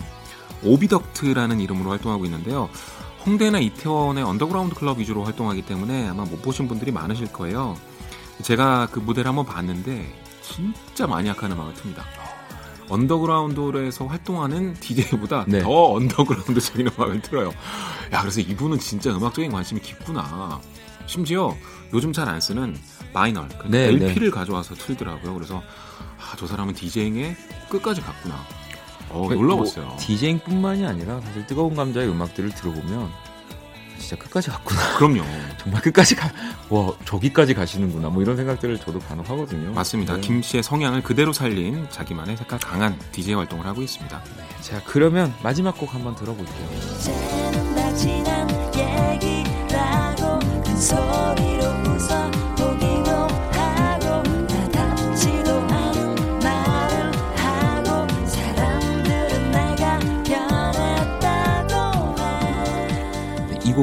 [0.64, 2.70] Oviduct라는 이름으로 활동하고 있는데요.
[3.26, 7.76] 홍대나 이태원의 언더그라운드 클럽 위주로 활동하기 때문에 아마 못 보신 분들이 많으실 거예요.
[8.42, 10.10] 제가 그 무대를 한번 봤는데,
[10.42, 12.04] 진짜 마니악한 음악을 틉니다.
[12.92, 15.62] 언더그라운드에서 활동하는 DJ보다 네.
[15.62, 17.52] 더 언더그라운드적인 음악을 틀어요.
[18.14, 20.60] 야, 그래서 이분은 진짜 음악적인 관심이 깊구나.
[21.06, 21.56] 심지어
[21.94, 22.78] 요즘 잘 안 쓰는
[23.14, 25.34] 마이널, 그러니까 네, LP를 가져와서 틀더라고요.
[25.34, 25.62] 그래서
[26.18, 27.36] 아, 저 사람은 DJing에
[27.70, 28.36] 끝까지 갔구나.
[29.10, 29.86] 어, 놀라웠어요.
[29.88, 33.10] 뭐, DJing뿐만이 아니라 사실 뜨거운 감자의 음악들을 들어보면
[34.02, 34.82] 진짜 끝까지 갔구나.
[34.98, 35.24] 그럼요.
[35.58, 36.32] 정말 끝까지 가,
[36.70, 38.10] 와, 저기까지 가시는구나.
[38.10, 39.72] 뭐 이런 생각들을 저도 간혹 하거든요.
[39.74, 40.16] 맞습니다.
[40.16, 40.22] 네.
[40.22, 44.22] 김 씨의 성향을 그대로 살린 자기만의 색깔 강한 DJ 활동을 하고 있습니다.
[44.62, 47.71] 자, 그러면 마지막 곡 한번 들어볼게요.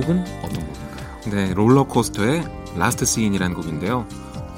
[0.01, 1.31] 곡은 어떤 곡인가요?
[1.31, 2.45] 네, 롤러코스터의
[2.77, 4.07] Last Scene이라는 곡인데요.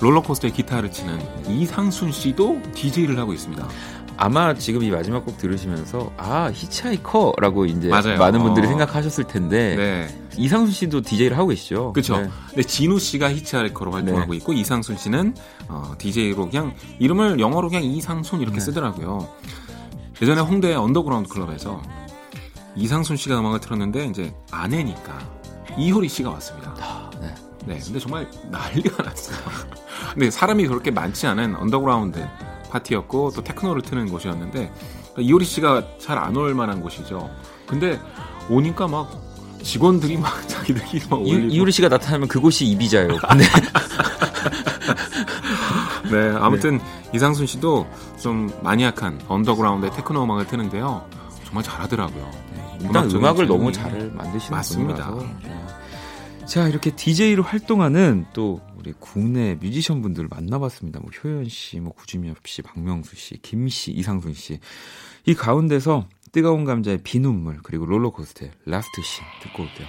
[0.00, 3.66] 롤러코스터에 기타를 치는 이상순 씨도 DJ를 하고 있습니다.
[4.16, 8.18] 아마 지금 이 마지막 곡 들으시면서 아 히치하이커라고 이제 맞아요.
[8.18, 8.68] 많은 분들이 어.
[8.68, 11.92] 생각하셨을 텐데 네, 이상순 씨도 DJ를 하고 계시죠.
[11.94, 12.18] 그렇죠.
[12.18, 12.29] 네.
[12.57, 15.35] 네, 지누 씨가 히치하이커로 활동하고 있고 이상순 씨는
[15.68, 18.61] 어, DJ로 그냥 이름을 영어로 그냥 이상순 이렇게 네.
[18.61, 19.26] 쓰더라고요.
[20.20, 21.81] 예전에 홍대 언더그라운드 클럽에서
[22.76, 25.18] 이상순 씨가 음악을 틀었는데 이제 아내니까
[25.76, 26.74] 이효리 씨가 왔습니다.
[26.80, 27.35] 아, 네.
[27.66, 29.37] 네, 근데 정말 난리가 났어요.
[30.14, 32.26] 근데 사람이 그렇게 많지 않은 언더그라운드
[32.70, 34.72] 파티였고 또 테크노를 트는 곳이었는데
[35.18, 37.28] 이효리 씨가 잘 안 올 만한 곳이죠.
[37.66, 38.00] 근데
[38.48, 39.11] 오니까 막
[39.62, 43.18] 직원들이 막 자기들끼리 막 이, 올리고 이효리 씨가 나타나면 그곳이 이비자예요.
[43.37, 43.44] 네.
[46.11, 46.80] 네, 아무튼
[47.14, 47.87] 이상순 씨도
[48.20, 51.04] 좀 마니악한 언더그라운드의 테크노 음악을 트는데요.
[51.44, 52.30] 정말 잘하더라고요.
[52.80, 53.70] 일단 음악을 너무.
[53.72, 55.10] 잘 만드시는 맞습니다.
[55.10, 55.38] 분이라서.
[55.42, 56.46] 네.
[56.46, 61.00] 자 이렇게 DJ로 활동하는 또 우리 국내 뮤지션 분들을 만나봤습니다.
[61.00, 64.58] 뭐 효연 씨, 뭐 구준엽 씨, 박명수 씨, 김C, 이상순 씨.
[65.26, 69.86] 이 가운데서 뜨거운 감자의 비눗물 그리고 롤러코스터의 Last Scene 듣고 올게요.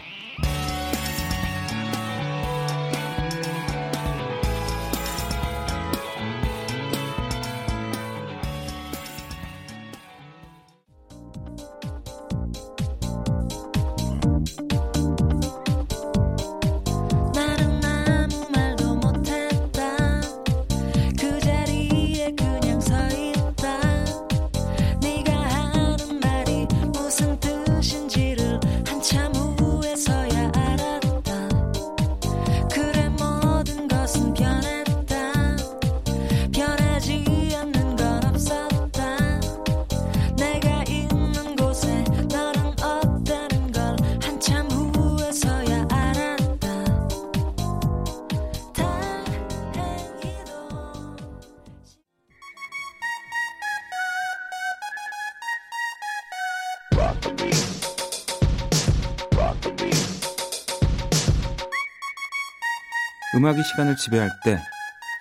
[63.41, 64.61] 음악이 시간을 지배할 때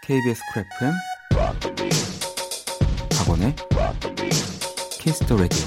[0.02, 0.92] KBS Cool FM
[3.16, 3.56] 박원의
[5.00, 5.64] Kiss the Radio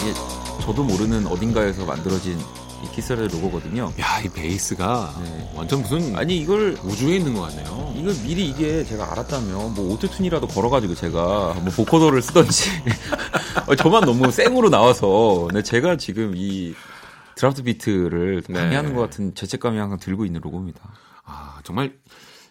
[0.00, 0.14] 이게
[0.62, 2.38] 저도 모르는 어딘가에서 만들어진
[2.84, 3.92] 이 Kiss the Radio 로고거든요.
[3.98, 5.50] 야, 이 베이스가 네.
[5.56, 7.92] 완전 무슨 아니 이걸 우주에 있는 것 같네요.
[7.96, 12.70] 이걸 미리 이게 제가 알았다면 뭐 auto-tune이라도 걸어가지고 제가 뭐 vocoder를 쓰던지
[13.66, 16.76] 어, 저만 너무 생으로 나와서 근데 제가 지금 이
[17.38, 18.52] 드라프트 비트를 네.
[18.52, 20.92] 방해하는 것 같은 죄책감이 항상 들고 있는 로고입니다.
[21.24, 21.96] 아, 정말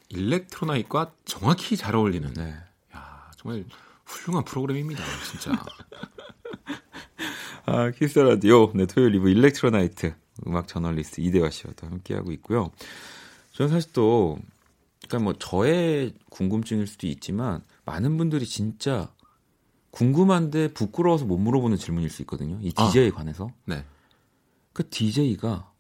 [0.08, 2.34] Electro Night와 정확히 잘 어울리는.
[2.34, 2.56] 네.
[2.96, 3.66] 야, 정말
[4.06, 5.52] 훌륭한 프로그램입니다, 진짜.
[7.66, 8.72] 아, 키스 라디오.
[8.74, 10.16] 네, 토요일 live Electro Night
[10.48, 12.72] 음악 저널리스트 이대화 씨와 또 함께하고 있고요.
[13.52, 14.40] 저는 사실 또,
[15.06, 19.12] 그러니까 뭐 저의 궁금증일 수도 있지만 많은 분들이 진짜
[19.92, 22.58] 궁금한데 부끄러워서 못 물어보는 질문일 수 있거든요.
[22.62, 22.88] 이 아.
[22.88, 23.52] DJ에 관해서.
[23.66, 23.84] 네.
[24.78, 25.72] 그 DJ가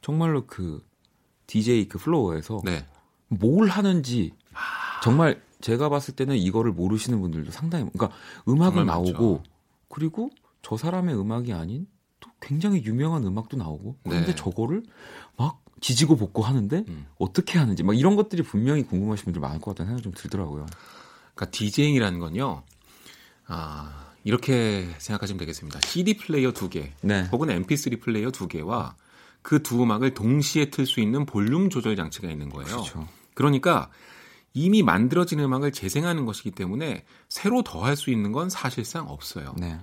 [0.00, 0.82] 정말로 그
[1.46, 2.86] DJ 그 플로어에서 네.
[3.28, 4.32] 뭘 하는지
[5.02, 8.16] 정말 제가 봤을 때는 이거를 모르시는 분들도 상당히 그러니까
[8.48, 9.42] 음악은 정말 나오고.
[9.88, 10.30] 그리고
[10.62, 11.86] 저 사람의 음악이 아닌
[12.18, 14.34] 또 굉장히 유명한 음악도 나오고 그런데 네.
[14.34, 14.84] 저거를
[15.36, 17.06] 막 지지고 볶고 하는데 음.
[17.18, 20.64] 어떻게 하는지 막 이런 것들이 분명히 궁금하신 분들 많을 것 같다는 생각이 좀 들더라고요.
[21.34, 22.62] 그러니까 디제잉이라는 건요.
[23.48, 25.80] 아, 이렇게 생각하시면 되겠습니다.
[25.86, 27.28] CD 플레이어 두 개, 네.
[27.30, 28.96] 혹은 MP3 플레이어 두 개와
[29.42, 32.66] 그 두 음악을 동시에 틀 수 있는 볼륨 조절 장치가 있는 거예요.
[32.66, 33.06] 그렇죠.
[33.34, 33.90] 그러니까
[34.54, 39.54] 이미 만들어진 음악을 재생하는 것이기 때문에 새로 더 할 수 있는 건 사실상 없어요.
[39.58, 39.78] 네.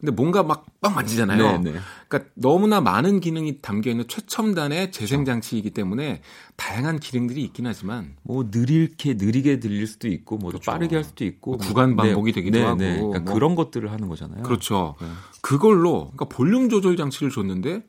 [0.00, 1.58] 근데 뭔가 막빡 만지잖아요.
[1.58, 1.78] 네, 네.
[2.08, 6.22] 그러니까 너무나 많은 기능이 담겨 있는 최첨단의 재생 장치이기 때문에
[6.56, 10.70] 다양한 기능들이 있긴 하지만 뭐 느리게 느리게 들릴 수도 있고 뭐또 그렇죠.
[10.70, 13.34] 빠르게 할 수도 있고 뭐 구간 반복이 되기도 하고 그러니까 뭐.
[13.34, 14.44] 그런 것들을 하는 거잖아요.
[14.44, 14.94] 그렇죠.
[15.00, 15.08] 네.
[15.42, 17.82] 그걸로 그러니까 볼륨 조절 장치를 줬는데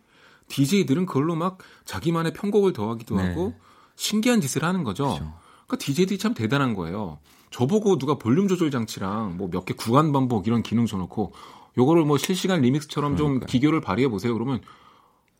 [0.47, 3.27] DJ들은 그걸로 막 자기만의 편곡을 더하기도 네.
[3.27, 3.53] 하고
[3.95, 5.03] 신기한 짓을 하는 거죠.
[5.03, 5.33] 그렇죠.
[5.67, 7.19] 그러니까 DJ들이 참 대단한 거예요.
[7.51, 11.33] 저보고 누가 볼륨 조절 장치랑 뭐 몇 개 구간 반복 이런 기능 줘놓고
[11.79, 13.47] 요거를 뭐 실시간 리믹스처럼 좀 그러니까요.
[13.47, 14.33] 기교를 발휘해 보세요.
[14.33, 14.59] 그러면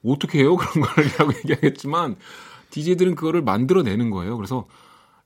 [0.05, 0.55] 어떻게 해요?
[0.57, 2.15] 그런 거라고 얘기하겠지만
[2.69, 4.37] DJ들은 그거를 만들어내는 거예요.
[4.37, 4.65] 그래서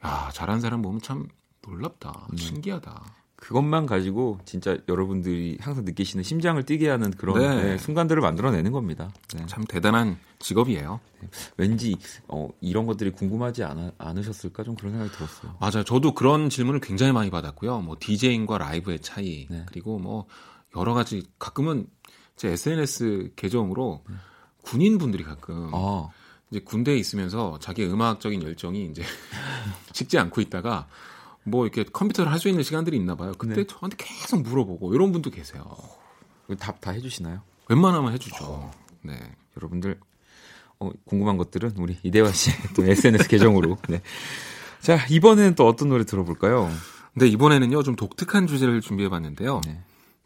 [0.03, 1.27] 야 잘하는 사람 보면 참
[1.61, 2.37] 놀랍다, 음.
[2.37, 3.03] 신기하다.
[3.35, 7.63] 그것만 가지고 진짜 여러분들이 항상 느끼시는 심장을 뛰게 하는 그런 네.
[7.63, 9.11] 네, 순간들을 만들어내는 겁니다.
[9.35, 9.45] 네.
[9.47, 11.01] 참 대단한 직업이에요.
[11.57, 11.97] 왠지
[12.29, 15.55] 어, 이런 것들이 궁금하지 않아, 않으셨을까 좀 그런 생각이 들었어요.
[15.59, 15.83] 맞아요.
[15.83, 17.81] 저도 그런 질문을 굉장히 많이 받았고요.
[17.81, 19.65] 뭐 디제잉과 라이브의 차이 네.
[19.67, 20.25] 그리고 뭐
[20.75, 21.87] 여러 가지 가끔은
[22.35, 24.03] 제 SNS 계정으로
[24.63, 26.09] 군인 분들이 가끔 아,
[26.49, 29.03] 이제 군대에 있으면서 자기 음악적인 열정이 이제
[29.93, 30.87] 식지 않고 있다가
[31.43, 33.33] 뭐 이렇게 컴퓨터를 할 수 있는 시간들이 있나 봐요.
[33.37, 33.63] 그때 네.
[33.67, 35.63] 저한테 계속 물어보고 이런 분도 계세요.
[36.59, 37.41] 답 다 해주시나요?
[37.69, 38.71] 웬만하면 해주죠.
[39.01, 39.19] 네.
[39.57, 39.99] 여러분들
[40.79, 43.77] 어, 궁금한 것들은 우리 이대화 씨의 또 SNS 계정으로.
[43.89, 44.01] 네.
[44.81, 46.69] 자 이번에는 또 어떤 노래 들어볼까요?
[47.13, 49.61] 근데 이번에는요 좀 독특한 주제를 준비해봤는데요.
[49.65, 49.81] 네.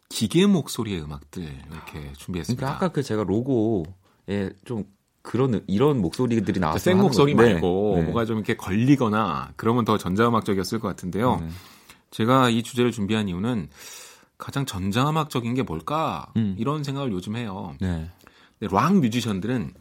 [0.08, 2.60] 기계 목소리의 음악들 이렇게 준비했습니다.
[2.60, 4.84] 그러니까 아까 그 제가 로고에 좀
[5.22, 7.52] 그런 이런 목소리들이 나와서 생 목소리 거- 네.
[7.54, 8.02] 말고 네.
[8.04, 11.36] 뭐가 좀 이렇게 걸리거나 그러면 더 전자음악적이었을 것 같은데요.
[11.40, 11.48] 네.
[12.10, 13.68] 제가 이 주제를 준비한 이유는
[14.38, 16.54] 가장 전자음악적인 게 뭘까 음.
[16.58, 17.74] 이런 생각을 요즘 해요.
[17.80, 18.08] 네.
[18.58, 19.74] 근데 락 뮤지션들은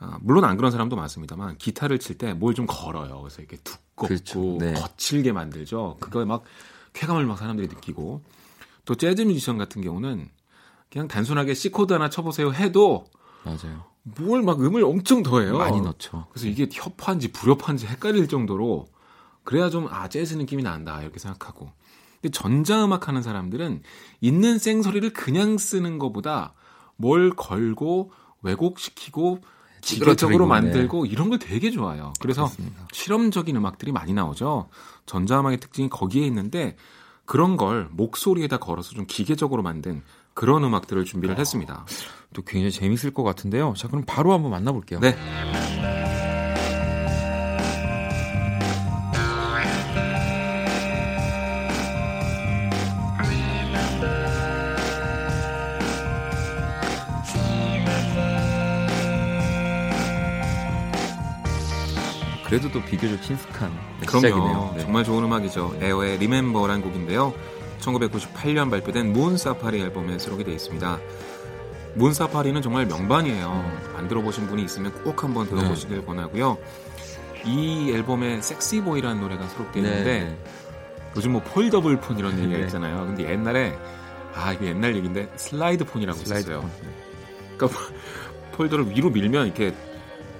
[0.00, 3.20] 아, 물론 안 그런 사람도 많습니다만 기타를 칠 때 뭘 좀 걸어요.
[3.20, 4.56] 그래서 이렇게 두껍고 그렇죠.
[4.60, 4.72] 네.
[4.72, 5.96] 거칠게 만들죠.
[6.00, 6.44] 그거에 막
[6.94, 8.22] 쾌감을 막 사람들이 느끼고
[8.88, 10.30] 또 재즈 뮤지션 같은 경우는
[10.90, 13.04] 그냥 단순하게 C 코드 하나 쳐보세요 해도
[13.44, 13.84] 맞아요.
[14.16, 15.58] 뭘 막 음을 엄청 더해요.
[15.58, 16.24] 많이 넣죠.
[16.30, 18.86] 그래서 이게 협화인지 불협화인지 헷갈릴 정도로
[19.44, 21.70] 그래야 좀 아 재즈 느낌이 난다 이렇게 생각하고
[22.22, 23.82] 근데 전자음악 하는 사람들은
[24.22, 26.54] 있는 생소리를 그냥 쓰는 것보다
[26.96, 28.10] 뭘 걸고
[28.40, 29.40] 왜곡시키고
[29.82, 30.46] 기계적으로.
[30.46, 32.14] 만들고 이런 걸 되게 좋아해요.
[32.20, 32.88] 그래서 그렇습니다.
[32.92, 34.70] 실험적인 음악들이 많이 나오죠.
[35.04, 36.76] 전자음악의 특징이 거기에 있는데
[37.28, 40.02] 그런 걸 목소리에다 걸어서 좀 기계적으로 만든
[40.32, 41.38] 그런 음악들을 준비를 아.
[41.38, 41.84] 했습니다.
[42.32, 43.74] 또 굉장히 재밌을 것 같은데요.
[43.76, 45.00] 자 그럼 바로 한번 만나볼게요.
[45.00, 45.14] 네.
[62.58, 64.26] 그래도 또 비교적 친숙한 네, 그럼요.
[64.26, 64.72] 시작이네요.
[64.76, 64.82] 네.
[64.82, 65.76] 정말 좋은 음악이죠.
[65.80, 67.32] 에어의 Remember라는 곡인데요.
[67.78, 70.98] 1998년 발표된 Moon Safari 앨범에 수록이 되어 있습니다.
[71.94, 73.80] Moon Safari는 정말 명반이에요.
[73.96, 76.58] 안 들어보신 분이 있으면 꼭 한번 들어보시길 권하고요.
[77.44, 80.38] 이 앨범에 Sexy Boy라는 노래가 수록되어 네, 있는데 네.
[81.16, 82.64] 요즘 뭐 폴더블 폰 이런 얘기가 네.
[82.64, 83.06] 있잖아요.
[83.06, 83.78] 근데 옛날에
[84.34, 86.62] 아 이게 옛날 얘기인데 슬라이드 폰이라고 슬라이드 있었어요.
[86.62, 86.70] 폰.
[87.56, 87.80] 그러니까
[88.56, 89.72] 폴더를 위로 밀면 이렇게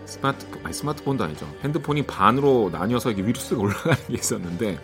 [0.09, 1.47] 스마트 아니 스마트폰도 아니죠.
[1.63, 4.79] 핸드폰이 반으로 나뉘어서 이게 위로 쓱 올라가는 게 있었는데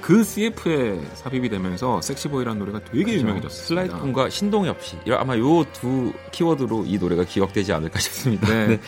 [0.00, 3.50] 그 CF에 삽입이 되면서 Sexy Boy라는 노래가 되게 유명해졌습니다.
[3.66, 4.96] 슬라이드 폰과 신동엽 씨.
[5.10, 8.48] 아마 요 두 키워드로 이 노래가 기억되지 않을까 싶습니다.
[8.48, 8.66] 네.
[8.68, 8.80] 네.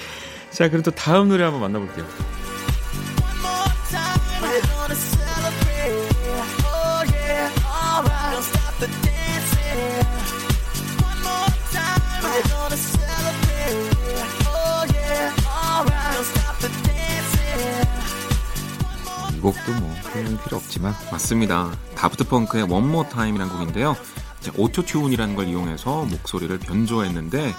[0.51, 2.05] 자, 그럼 또 다음 노래 한번 만나볼게요.
[19.45, 21.71] 곡도 뭐 설명 필요 없지만 맞습니다.
[21.95, 23.95] 다프트 펑크의 One More Time이라는 곡인데요.
[24.41, 27.55] 이제 오토 튠이라는 걸 이용해서 목소리를 변조했는데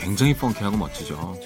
[0.00, 1.38] 굉장히 funky하고 멋지죠.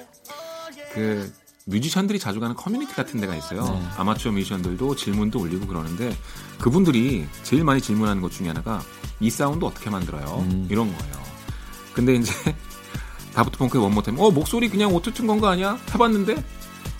[0.95, 1.33] 그
[1.65, 3.65] 뮤지션들이 자주 가는 커뮤니티 같은 데가 있어요.
[3.65, 3.89] 네.
[3.97, 6.17] 아마추어 뮤지션들도 질문도 올리고 그러는데
[6.61, 8.81] 그분들이 제일 많이 질문하는 것 중에 하나가
[9.19, 10.47] 이 사운드 어떻게 만들어요?
[10.49, 10.69] 음.
[10.71, 11.15] 이런 거예요.
[11.93, 12.33] 근데 이제
[13.35, 15.77] 다프트 펑크의 One More Time 어 목소리 그냥 오토튠 건거 아니야?
[15.93, 16.37] 해봤는데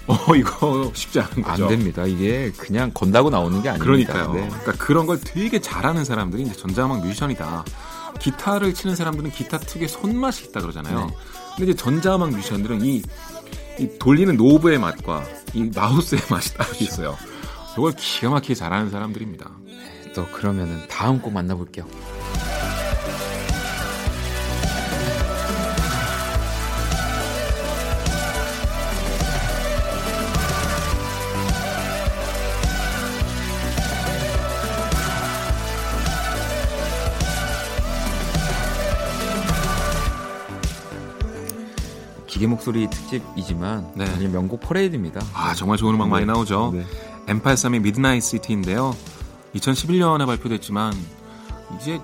[0.07, 1.65] 어 이거 쉽지 않은 거죠.
[1.65, 2.07] 안 됩니다.
[2.07, 3.85] 이게 그냥 건다고 나오는 게 아닙니다.
[3.85, 4.33] 그러니까요.
[4.33, 4.49] 네.
[4.49, 7.65] 그러니까 그런 걸 되게 잘하는 사람들이 이제 전자음악 뮤지션이다.
[8.21, 11.07] 기타를 치는 사람들은 기타 특유의 손맛이 있다 그러잖아요.
[11.07, 11.15] 네.
[11.57, 13.03] 근데 이제 전자음악 뮤지션들은 이,
[13.79, 17.17] 이 돌리는 노브의 맛과 이 마우스의 맛이 따로 있어요.
[17.77, 19.51] 이걸 기가 막히게 잘하는 사람들입니다.
[20.15, 21.87] 또 그러면은 다음 곡 만나볼게요.
[42.37, 44.05] 기계 목소리 특집이지만 네.
[44.05, 45.23] 완전 명곡 퍼레이드입니다.
[45.33, 46.71] 아 정말 좋은 음악 많이 나오죠.
[46.75, 46.85] 네.
[47.33, 48.95] M83의 Midnight City인데요.
[49.55, 50.93] 2011년에 발표됐지만
[51.77, 51.99] 이제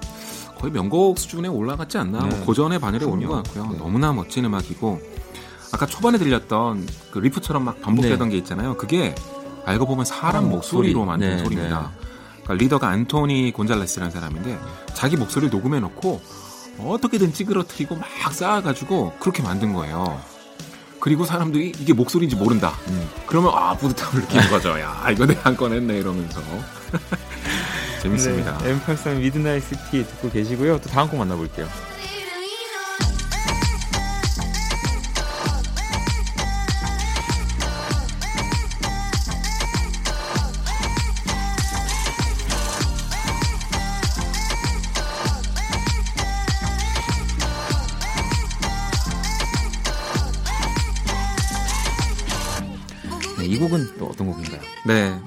[0.59, 2.21] 거의 명곡 수준에 올라갔지 않나.
[2.21, 2.35] 네.
[2.35, 3.29] 뭐 고전의 반열에 오는.
[3.29, 3.73] 것 같고요.
[3.73, 3.77] 네.
[3.77, 5.03] 너무나 멋진 음악이고
[5.71, 8.79] 아까 초반에 들렸던 그 리프처럼 막 반복되던 게 있잖아요.
[8.79, 9.15] 그게
[9.67, 11.07] 알고 보면 사람 사람 목소리로 목소리.
[11.07, 11.93] 만든 네, 소리입니다.
[12.43, 14.59] 그러니까 리더가 안토니 곤잘레스라는 사람인데
[14.95, 16.23] 자기 목소리를 녹음해 놓고
[16.79, 20.21] 어떻게든 찌그러뜨리고 막 쌓아가지고 그렇게 만든 거예요.
[21.01, 22.75] 그리고 사람들이 이게 목소리인지 모른다.
[22.89, 23.09] 음.
[23.27, 24.79] 그러면 아 뿌듯함을 느끼는 거죠.
[24.79, 26.41] 야 이거 내가 한건 했네 이러면서
[28.03, 28.59] 재밌습니다.
[28.59, 30.81] 네, M83 Midnight City 듣고 계시고요.
[30.81, 31.69] 또 다음 곡 만나볼게요.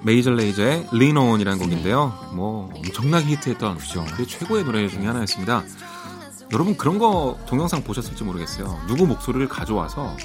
[0.05, 2.13] 메이저 레이저의 On이라는 곡인데요.
[2.33, 3.79] 뭐 엄청나게 히트했던
[4.15, 5.63] 그 최고의 노래 중에 하나였습니다.
[6.53, 8.81] 여러분 그런 거 동영상 보셨을지 모르겠어요.
[8.87, 10.15] 누구 목소리를 가져와서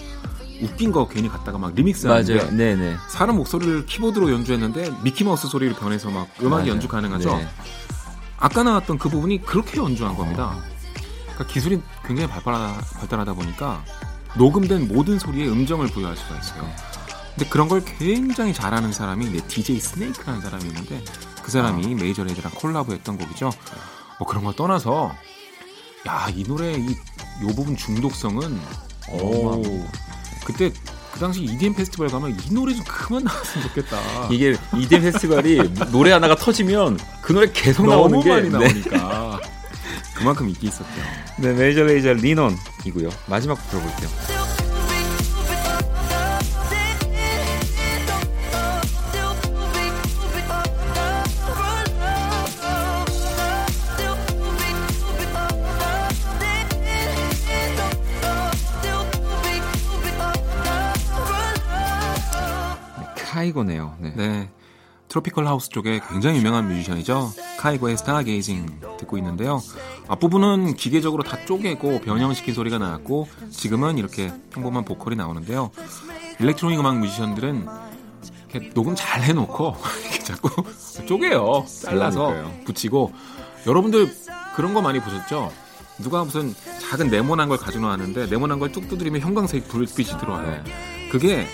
[0.60, 2.96] 웃긴 거 괜히 갖다가 막 리믹스 하는데 네네.
[3.08, 6.68] 사람 목소리를 키보드로 연주했는데 미키마우스 소리를 변해서 막 음악이 맞아요.
[6.72, 7.36] 연주 가능하죠.
[7.38, 7.48] 네.
[8.36, 10.58] 아까 나왔던 그 부분이 그렇게 연주한 겁니다.
[11.22, 13.82] 그러니까 기술이 굉장히 발달하, 발달하다 보니까
[14.36, 16.68] 녹음된 모든 소리에 음정을 부여할 수가 있어요.
[17.34, 21.02] 근데 그런 걸 굉장히 잘하는 사람이 이제 DJ 스네이크라는 사람이 있는데
[21.42, 23.50] 그 사람이 메이저 레이저랑 콜라보했던 곡이죠.
[24.18, 25.14] 뭐 그런 걸 떠나서
[26.06, 26.90] 야 이 노래 이,
[27.42, 28.58] 요 부분 중독성은
[29.12, 29.62] 오
[30.44, 30.72] 그때
[31.12, 33.98] 그 당시 EDM 페스티벌 가면 이 노래 좀 그만 나왔으면 좋겠다.
[34.30, 35.58] 이게 EDM 페스티벌이
[35.90, 38.58] 노래 하나가 터지면 그 노래 계속 나오는 너무 게 많이 네.
[38.58, 39.40] 나오니까
[40.14, 40.86] 그만큼 인기 있었죠.
[41.38, 43.10] 네, 메이저 레이저 Lean On이고요.
[43.26, 44.39] 마지막 곡 들어볼게요.
[63.60, 63.96] 카이고네요.
[64.00, 64.12] 네.
[64.16, 64.50] 네.
[65.08, 67.32] tropical house 쪽에 굉장히 유명한 뮤지션이죠.
[67.58, 69.60] 카이고의 Stargazing 듣고 있는데요.
[70.08, 75.70] 앞부분은 기계적으로 다 쪼개고 변형시킨 소리가 나왔고 지금은 이렇게 평범한 보컬이 나오는데요.
[76.38, 77.66] 일렉트로닉 음악 뮤지션들은
[78.50, 80.50] 이렇게 녹음 잘 해놓고 이렇게 자꾸
[81.06, 81.64] 쪼개요.
[81.82, 82.64] 잘라서 그러니까요.
[82.64, 83.12] 붙이고
[83.66, 84.14] 여러분들
[84.54, 85.52] 그런 거 많이 보셨죠?
[85.98, 86.54] 누가 무슨
[86.88, 90.62] 작은 네모난 걸 가져나왔는데 네모난 걸 뚝 두드리면 형광색 불빛이 들어와요.
[91.10, 91.48] 그게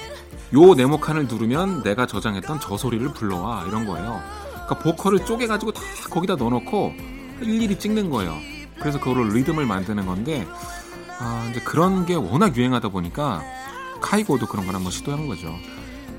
[0.54, 4.22] 요 네모칸을 누르면 내가 저장했던 저 소리를 불러와 이런 거예요.
[4.52, 5.80] 그러니까 보컬을 쪼개가지고 다
[6.10, 6.92] 거기다 넣어놓고
[7.40, 8.34] 일일이 찍는 거예요.
[8.78, 10.46] 그래서 그거를 리듬을 만드는 건데
[11.18, 13.42] 아, 이제 그런 게 워낙 유행하다 보니까
[14.00, 15.54] 카이고도 그런 걸 한번 시도한 거죠.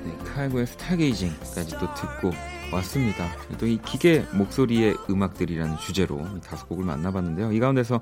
[0.04, 2.32] 네, 카이고의 스타게이징까지 또 듣고
[2.72, 3.26] 왔습니다.
[3.58, 7.52] 또 이 기계 목소리의 음악들이라는 주제로 이 다섯 곡을 만나봤는데요.
[7.52, 8.00] 이 가운데서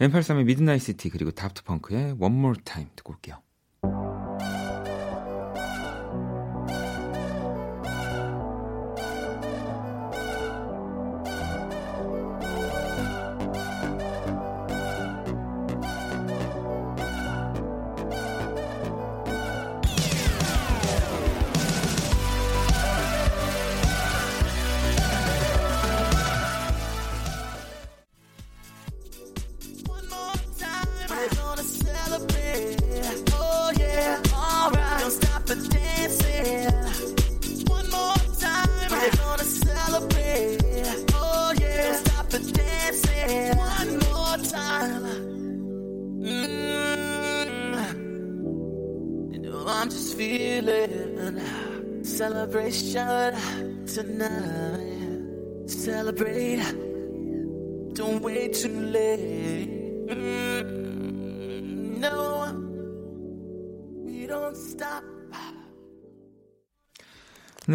[0.00, 3.36] M83의 미드나잇 시티 그리고 다프트 펑크의 One More Time 듣고 올게요.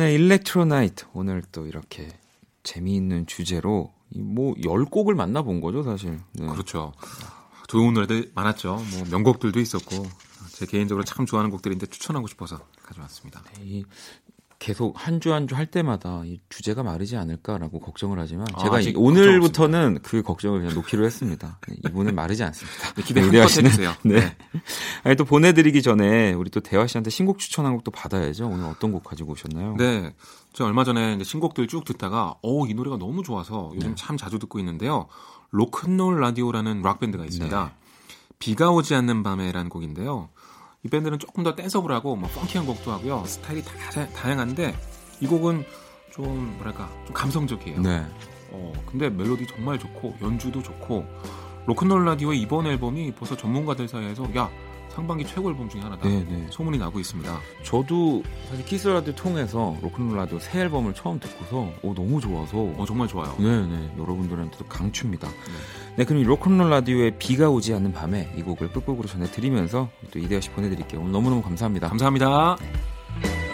[0.07, 2.07] 네, 일렉트로나이트 오늘 또 이렇게
[2.63, 6.21] 재미있는 주제로 뭐 10곡을 만나본 거죠, 사실.
[6.31, 6.47] 네.
[6.47, 6.93] 그렇죠.
[7.67, 8.75] 좋은 노래들 많았죠.
[8.75, 10.07] 뭐 명곡들도 있었고
[10.53, 13.43] 제 개인적으로 참 좋아하는 곡들인데 추천하고 싶어서 가져왔습니다.
[13.59, 13.83] 이
[14.59, 18.81] 계속 한 주 한 주 할 때마다 이 주제가 마르지 않을까라고 걱정을 하지만 아, 제가
[18.81, 21.59] 이- 오늘부터는 그 걱정을 그냥 놓기로 했습니다.
[21.67, 22.93] 네, 이분은 마르지 않습니다.
[22.95, 23.93] 네, 기대 네, 해주세요.
[24.03, 24.35] 네.
[25.03, 28.47] 아니, 또 보내드리기 전에 우리 또 대화 씨한테 신곡 추천한 곡도 받아야죠.
[28.47, 29.75] 오늘 어떤 곡 가지고 오셨나요?
[29.77, 30.13] 네.
[30.53, 33.95] 저 얼마 전에 이제 신곡들 쭉 듣다가 어, 이 노래가 너무 좋아서 요즘 네.
[33.95, 35.07] 참 자주 듣고 있는데요.
[35.51, 37.63] 로큰롤 라디오라는 락 밴드가 있습니다.
[37.65, 37.71] 네.
[38.39, 40.29] 비가 오지 않는 밤에라는 곡인데요.
[40.83, 43.23] 이 밴드는 조금 더 danceable 하고 뭐 funky한 곡도 하고요.
[43.25, 43.73] 스타일이 다,
[44.13, 44.75] 다양한데
[45.21, 45.65] 이 곡은
[46.11, 47.81] 좀 뭐랄까 좀 감성적이에요.
[47.81, 48.05] 네.
[48.51, 51.05] 어, 근데 멜로디 정말 좋고 연주도 좋고
[51.65, 54.49] 로큰롤 라디오의 이번 앨범이 벌써 전문가들 사이에서 야
[54.97, 56.09] 상반기 최고 앨범 중에 하나다.
[56.09, 56.47] 네, 네.
[56.49, 57.39] 소문이 나고 있습니다.
[57.61, 62.83] 저도 사실 키스 라디오 통해서 로큰롤 라디오 새 앨범을 처음 듣고서 오, 너무 좋아서 어
[62.87, 63.35] 정말 좋아요.
[63.37, 65.27] 네네 여러분들한테도 강추입니다.
[65.97, 70.41] 네 그럼 이 로큰롤 라디오의 비가 오지 않는 밤에 이 곡을 끝곡으로 전해드리면서 또 이대화
[70.41, 71.01] 씨 보내드릴게요.
[71.01, 71.89] 오늘 너무너무 감사합니다.
[71.89, 72.57] 감사합니다.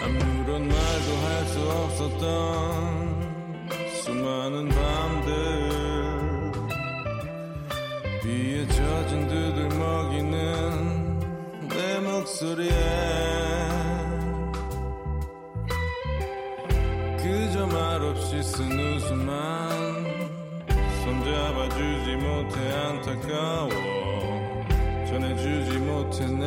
[0.02, 2.73] 아무런 말도 할 수 없었던
[23.06, 23.70] 안타까워.
[25.06, 25.78] 전해주지
[26.40, 26.46] 내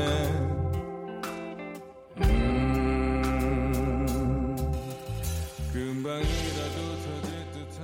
[2.17, 4.07] 음,
[5.71, 7.79] 금방이라도 터질 듯한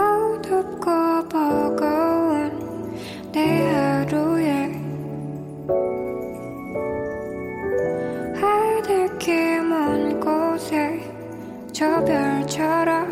[0.00, 0.88] 어둡고
[1.28, 2.96] 버거운
[3.32, 3.38] 내
[3.68, 4.48] 하루에.
[8.40, 10.72] 하늘길 먼 곳에
[11.70, 13.03] 저 별처럼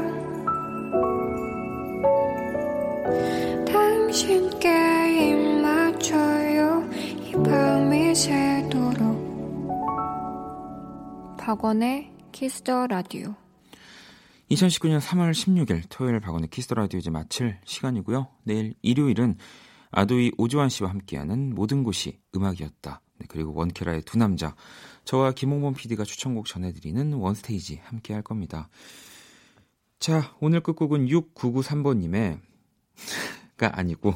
[11.53, 13.35] 박원의 키스더 라디오
[14.51, 18.27] 2019년 3월 16일 토요일 박원의 키스 라디오 이제 마칠 시간이고요.
[18.45, 19.37] 내일 일요일은
[19.91, 23.03] 아도이 오주환 씨와 함께하는 모든 곳이 음악이었다.
[23.19, 24.57] 네, 그리고 원키라의 두 남자
[25.05, 28.71] 저와 김홍범 PD가 추천곡 전해드리는 원스테이지 함께 할 겁니다.
[29.99, 32.41] 자 오늘 끝곡은 6993번님의
[33.59, 34.15] 가 아니고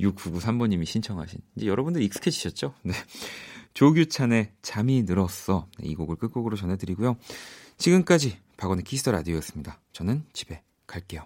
[0.00, 2.74] 6993번님이 신청하신 이제 여러분들 익숙해지셨죠?
[2.82, 2.92] 네.
[3.78, 7.16] 조규찬의 잠이 늘었어 네, 이 곡을 끝곡으로 전해드리고요.
[7.76, 9.80] 지금까지 박원의 키스 더 라디오였습니다.
[9.92, 11.24] 저는 집에 갈게요.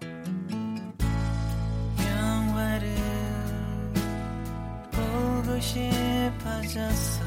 [5.62, 7.22] 싶어졌어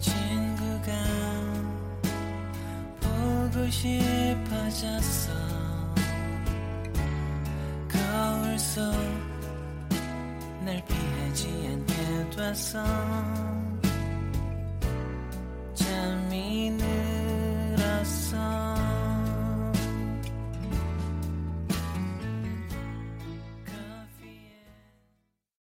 [0.00, 0.92] 친구가
[3.00, 5.32] 보고 싶어졌어
[7.88, 9.33] 거울 속
[10.64, 12.82] 날 피하지 않게 돼서
[15.74, 16.70] 잠이
[17.70, 18.83] 늘었어.